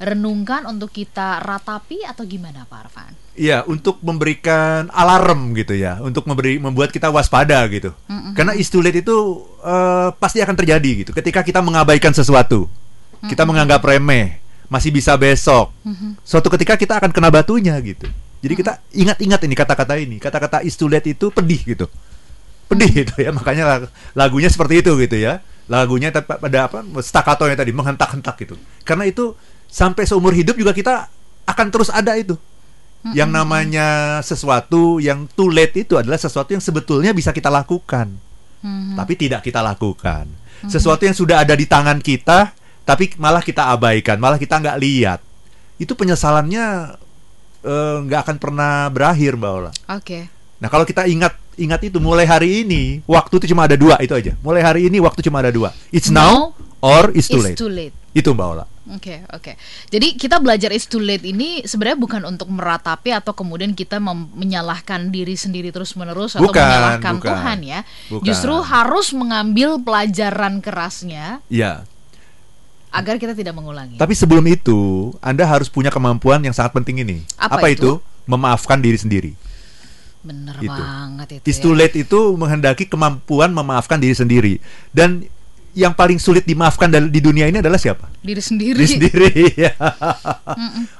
[0.00, 3.12] renungkan, untuk kita ratapi atau gimana Pak Arfan?
[3.36, 7.92] Iya, untuk memberikan alarm gitu ya, untuk memberi membuat kita waspada gitu.
[8.32, 11.10] Karena is too late itu eh, pasti akan terjadi gitu.
[11.12, 12.64] Ketika kita mengabaikan sesuatu,
[13.28, 14.40] kita menganggap remeh,
[14.72, 15.68] masih bisa besok.
[16.24, 18.08] Suatu ketika kita akan kena batunya gitu.
[18.42, 21.86] Jadi kita ingat-ingat ini kata-kata ini, kata-kata is too late itu pedih gitu.
[22.66, 25.38] Pedih gitu ya, makanya lag- lagunya seperti itu gitu ya.
[25.70, 28.58] Lagunya pada apa staccatonya tadi menghentak-hentak gitu.
[28.82, 29.38] Karena itu
[29.70, 31.06] sampai seumur hidup juga kita
[31.46, 32.34] akan terus ada itu.
[33.02, 38.14] Yang namanya sesuatu yang too late itu adalah sesuatu yang sebetulnya bisa kita lakukan,
[38.94, 40.30] tapi tidak kita lakukan.
[40.70, 42.54] Sesuatu yang sudah ada di tangan kita,
[42.86, 45.18] tapi malah kita abaikan, malah kita nggak lihat.
[45.82, 46.94] Itu penyesalannya
[47.62, 49.70] eh, nggak akan pernah berakhir, Mbak Ola.
[49.94, 50.28] Oke.
[50.58, 54.14] Nah kalau kita ingat ingat itu mulai hari ini waktu itu cuma ada dua itu
[54.14, 54.32] aja.
[54.40, 55.74] Mulai hari ini waktu cuma ada dua.
[55.90, 57.58] It's now, or it's too It's late.
[57.58, 57.94] too late.
[58.12, 58.64] Itu Mbak Ola.
[58.92, 59.54] Oke, oke.
[59.88, 65.06] Jadi kita belajar it's too late ini sebenarnya bukan untuk meratapi atau kemudian kita menyalahkan
[65.08, 67.30] diri sendiri terus-menerus atau Bukan, menyalahkan bukan.
[67.30, 67.80] Tuhan ya.
[68.10, 68.26] Bukan.
[68.26, 71.86] Justru harus mengambil pelajaran kerasnya Iya.
[72.92, 73.96] Agar kita tidak mengulangi.
[73.96, 77.24] Tapi sebelum itu, Anda harus punya kemampuan yang sangat penting ini.
[77.40, 77.98] Apa itu?
[77.98, 78.28] itu?
[78.28, 79.32] Memaafkan diri sendiri.
[80.22, 80.70] Bener Itu.
[80.70, 81.44] banget itu.
[81.50, 81.64] It's ya.
[81.66, 84.54] too late itu menghendaki kemampuan memaafkan diri sendiri.
[84.94, 85.26] Dan
[85.74, 88.06] yang paling sulit dimaafkan di dunia ini adalah siapa?
[88.22, 88.78] Diri sendiri.
[88.78, 89.34] Diri sendiri.
[89.66, 89.74] ya.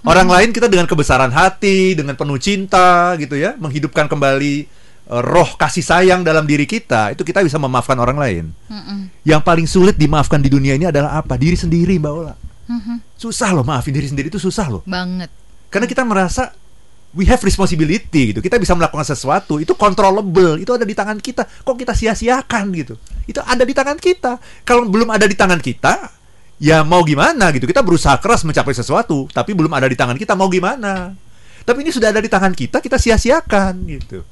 [0.03, 4.66] Orang lain kita dengan kebesaran hati, dengan penuh cinta gitu ya, menghidupkan kembali
[5.09, 8.44] roh kasih sayang dalam diri kita, itu kita bisa memaafkan orang lain.
[8.70, 9.11] Mm-mm.
[9.26, 11.34] Yang paling sulit dimaafkan di dunia ini adalah apa?
[11.34, 12.34] Diri sendiri, Mbak Ola.
[12.72, 12.96] Mhm.
[13.18, 14.82] Susah loh maafin diri sendiri itu susah loh.
[14.86, 15.28] Banget.
[15.68, 16.55] Karena kita merasa
[17.12, 18.40] we have responsibility gitu.
[18.40, 21.44] Kita bisa melakukan sesuatu, itu controllable, itu ada di tangan kita.
[21.44, 22.94] Kok kita sia-siakan gitu?
[23.28, 24.40] Itu ada di tangan kita.
[24.64, 26.09] Kalau belum ada di tangan kita,
[26.57, 27.68] ya mau gimana gitu.
[27.68, 31.12] Kita berusaha keras mencapai sesuatu, tapi belum ada di tangan kita mau gimana?
[31.62, 34.26] Tapi ini sudah ada di tangan kita, kita sia-siakan gitu.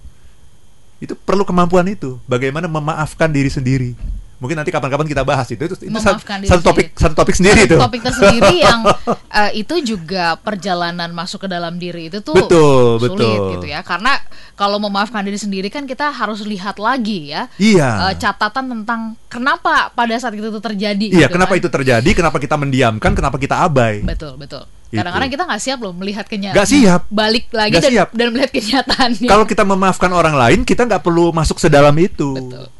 [1.00, 2.20] Itu perlu kemampuan itu.
[2.28, 3.96] Bagaimana memaafkan diri sendiri.
[4.40, 5.60] Mungkin nanti kapan-kapan kita bahas itu.
[5.60, 7.00] Itu, itu satu, satu topik sendiri.
[7.04, 7.76] satu topik sendiri Satu itu.
[7.76, 8.80] Topik tersendiri yang
[9.12, 13.52] eh, itu juga perjalanan masuk ke dalam diri itu tuh Betul, sulit betul.
[13.60, 13.84] gitu ya.
[13.84, 14.16] Karena
[14.54, 17.46] kalau memaafkan diri sendiri kan kita harus lihat lagi ya.
[17.56, 18.10] Iya.
[18.10, 21.06] eh, catatan tentang kenapa pada saat itu terjadi.
[21.10, 21.60] Iya, gitu kenapa kan.
[21.60, 22.10] itu terjadi?
[22.12, 23.10] Kenapa kita mendiamkan?
[23.12, 24.04] Kenapa kita abai?
[24.04, 24.64] Betul, betul.
[24.90, 24.98] Itu.
[24.98, 26.56] Kadang-kadang kita nggak siap loh melihat kenyataan.
[26.58, 27.00] Nggak siap.
[27.06, 28.08] Balik lagi Nggak dan, siap.
[28.10, 29.28] dan melihat kenyataannya.
[29.30, 32.34] Kalau kita memaafkan orang lain, kita nggak perlu masuk sedalam itu.
[32.34, 32.66] Betul.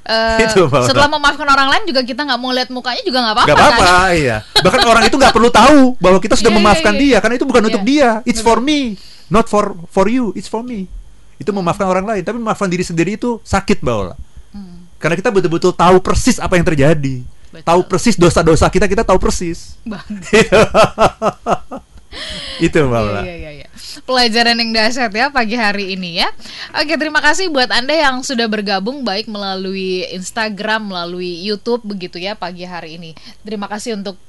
[0.00, 3.50] Eh, Itu, setelah memaafkan orang lain juga kita nggak mau lihat mukanya juga nggak apa-apa
[3.52, 4.10] Gak apa-apa, kan?
[4.16, 4.36] iya.
[4.58, 7.00] Bahkan orang itu nggak perlu tahu bahwa kita sudah Iya, iya, memaafkan iya.
[7.04, 7.68] dia, karena itu bukan Iya.
[7.70, 8.10] untuk dia.
[8.24, 8.96] It's for me,
[9.28, 10.32] not for for you.
[10.34, 10.88] It's for me.
[11.40, 14.16] Itu memaafkan orang lain, tapi memaafkan diri sendiri itu sakit, Mbak Ola.
[15.00, 17.24] Karena kita betul-betul tahu persis apa yang terjadi.
[17.24, 17.38] Hmm.
[17.50, 17.66] Betul.
[17.66, 19.74] Tahu persis dosa-dosa kita, kita tahu persis.
[19.82, 20.04] Bang.
[22.62, 23.24] itu, Mbak Ola.
[23.24, 23.66] Iya, iya, iya.
[24.06, 26.28] Pelajaran yang dahsyat ya pagi hari ini ya.
[26.78, 32.36] Oke, terima kasih buat Anda yang sudah bergabung baik melalui Instagram, melalui YouTube begitu ya
[32.36, 33.16] pagi hari ini.
[33.42, 34.20] Terima kasih untuk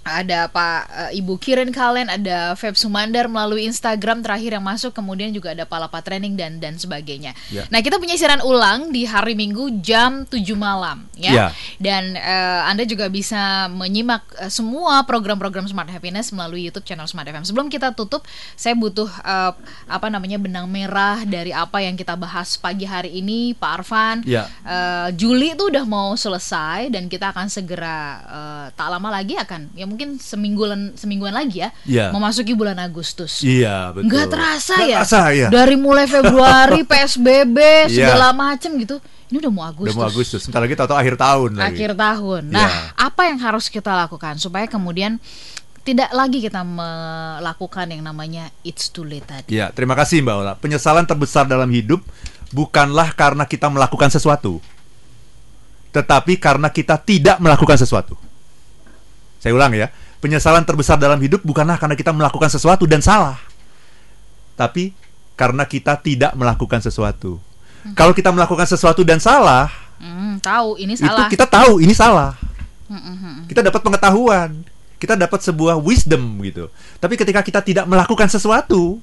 [0.00, 0.80] ada Pak
[1.12, 5.68] eh, Ibu Kirin Kalen, ada Feb Sumandar melalui Instagram terakhir yang masuk, kemudian juga ada
[5.68, 7.36] Palapa Training dan dan sebagainya.
[7.52, 7.68] Ya.
[7.68, 11.32] Nah, kita punya siaran ulang di hari Minggu jam 7 malam ya.
[11.32, 11.46] Ya.
[11.76, 17.28] Dan eh, Anda juga bisa menyimak eh, semua program-program Smart Happiness melalui YouTube channel Smart
[17.28, 17.44] FM.
[17.44, 18.24] Sebelum kita tutup,
[18.56, 19.52] saya butuh eh,
[19.84, 24.16] apa namanya benang merah dari apa yang kita bahas pagi hari ini, Pak Arfan.
[24.24, 24.48] Ya.
[24.64, 29.76] Eh, Juli itu udah mau selesai dan kita akan segera eh, tak lama lagi akan
[29.76, 32.06] ya mungkin semingguan semingguan lagi ya, Iya.
[32.14, 33.42] memasuki bulan Agustus.
[33.42, 34.06] Iya, betul.
[34.06, 34.96] Nggak terasa Nggak ya.
[35.02, 35.48] terasa, iya.
[35.50, 37.58] Dari mulai Februari PSBB
[37.90, 38.14] Iya.
[38.14, 39.02] segala macem gitu.
[39.26, 39.90] Ini udah mau Agustus.
[39.90, 41.74] Udah mau Agustus, sebentar lagi tahu-tahu akhir tahun lagi.
[41.74, 42.42] Akhir tahun.
[42.48, 42.78] Nah, Iya.
[42.94, 45.18] apa yang harus kita lakukan supaya kemudian
[45.80, 49.50] tidak lagi kita melakukan yang namanya it's too late tadi.
[49.50, 50.52] Ya, terima kasih Mbak Ola.
[50.54, 52.04] Penyesalan terbesar dalam hidup
[52.50, 54.60] bukanlah karena kita melakukan sesuatu,
[55.90, 58.14] tetapi karena kita tidak melakukan sesuatu.
[59.40, 59.88] Saya ulang ya,
[60.20, 63.40] penyesalan terbesar dalam hidup bukanlah karena kita melakukan sesuatu dan salah,
[64.54, 64.92] tapi
[65.34, 67.40] karena kita tidak melakukan sesuatu.
[67.96, 71.28] Kalau kita melakukan sesuatu dan salah, Hmm, tahu ini itu salah.
[71.28, 72.32] kita tahu ini salah.
[72.88, 73.36] Hmm, hmm, hmm.
[73.52, 74.64] Kita dapat pengetahuan,
[74.96, 76.68] kita dapat sebuah wisdom gitu.
[77.00, 79.00] Tapi ketika kita tidak melakukan sesuatu,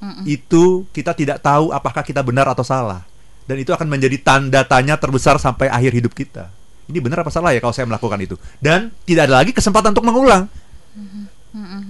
[0.00, 0.24] Mm-mm.
[0.26, 3.02] itu kita tidak tahu apakah kita benar atau salah.
[3.46, 6.50] Dan itu akan menjadi tanda tanya terbesar sampai akhir hidup kita.
[6.90, 8.34] Ini benar apa salah ya kalau saya melakukan itu?
[8.58, 10.50] Dan tidak ada lagi kesempatan untuk mengulang.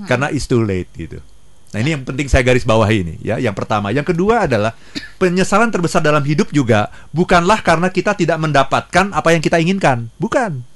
[0.05, 1.19] Karena it's too late gitu.
[1.71, 3.39] Nah, ini yang penting saya garis bawahi ini ya.
[3.39, 4.75] Yang pertama, yang kedua adalah
[5.23, 10.11] penyesalan terbesar dalam hidup juga bukanlah karena kita tidak mendapatkan apa yang kita inginkan.
[10.19, 10.67] Bukan.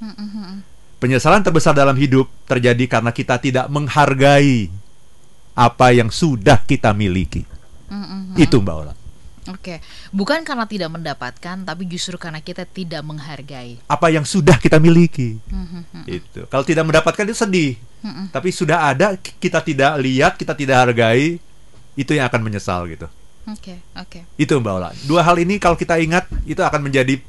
[1.03, 4.70] Penyesalan terbesar dalam hidup terjadi karena kita tidak menghargai
[5.55, 7.43] apa yang sudah kita miliki.
[8.39, 8.95] Itu Mbak Ola.
[9.45, 13.76] Oke, bukan karena tidak mendapatkan, tapi justru karena kita tidak menghargai.
[13.84, 15.36] Apa yang sudah kita miliki.
[15.53, 16.49] Mhm, Itu.
[16.49, 17.76] Kalau tidak mendapatkan itu sedih.
[18.01, 18.32] Mm-mm.
[18.32, 21.36] Tapi sudah ada kita tidak lihat, kita tidak hargai,
[21.92, 23.05] itu yang akan menyesal gitu.
[23.45, 24.24] Oke, oke.
[24.40, 24.90] Itu Mbak Ola.
[25.05, 27.20] Dua hal ini kalau kita ingat itu akan menjadi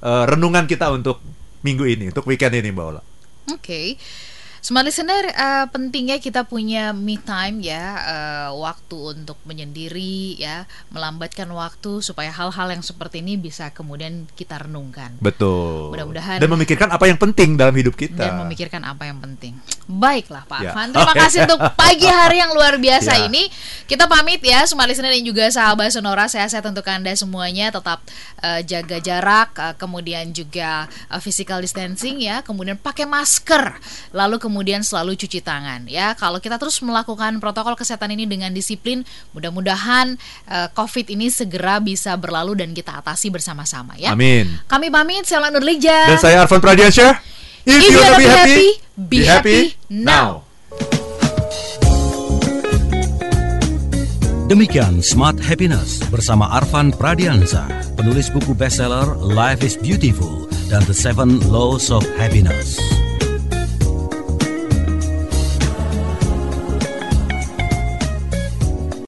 [0.00, 1.20] eh, renungan kita untuk
[1.60, 3.02] minggu ini, untuk weekend ini Mbak Ola.
[3.52, 4.00] Oke.
[4.60, 9.80] Smart listener, eh, pentingnya kita punya me time ya, eh, waktu untuk menyendiri
[10.36, 15.90] ya, melambatkan waktu supaya hal-hal yang seperti ini bisa kemudian kita renungkan Betul.
[15.90, 18.20] Mudah-mudahan- Dan memikirkan apa yang penting dalam hidup kita.
[18.20, 19.56] dan memikirkan apa yang penting.
[19.88, 20.70] Baiklah Pak Ya.
[20.70, 23.26] Afan, terima kasih untuk pagi hari yang luar biasa Ya.
[23.26, 23.48] ini.
[23.86, 26.28] Kita pamit ya, smart listener dan juga sahabat Sonora.
[26.28, 28.04] Sehat-sehat untuk Anda semuanya, tetap
[28.38, 33.80] eh, jaga jarak, eh, kemudian juga eh, physical distancing ya, kemudian pakai masker,
[34.12, 34.49] lalu kemudian
[34.82, 36.12] selalu cuci tangan ya.
[36.18, 40.18] Kalau kita terus melakukan protokol kesehatan ini dengan disiplin, mudah-mudahan
[40.50, 44.12] eh, COVID ini segera bisa berlalu dan kita atasi bersama-sama ya.
[44.12, 44.50] Amin.
[44.66, 46.10] Kami pamit, saya Lanur Lija.
[46.10, 47.22] Dan saya Arfan Pradiansyah.
[47.64, 49.60] If, If you you wanna be be happy, happy, be happy
[49.92, 50.50] now.
[54.50, 61.38] Demikian Smart Happiness bersama Arvan Pradiansa, penulis buku bestseller Life is Beautiful dan The Seven
[61.54, 62.74] Laws of Happiness.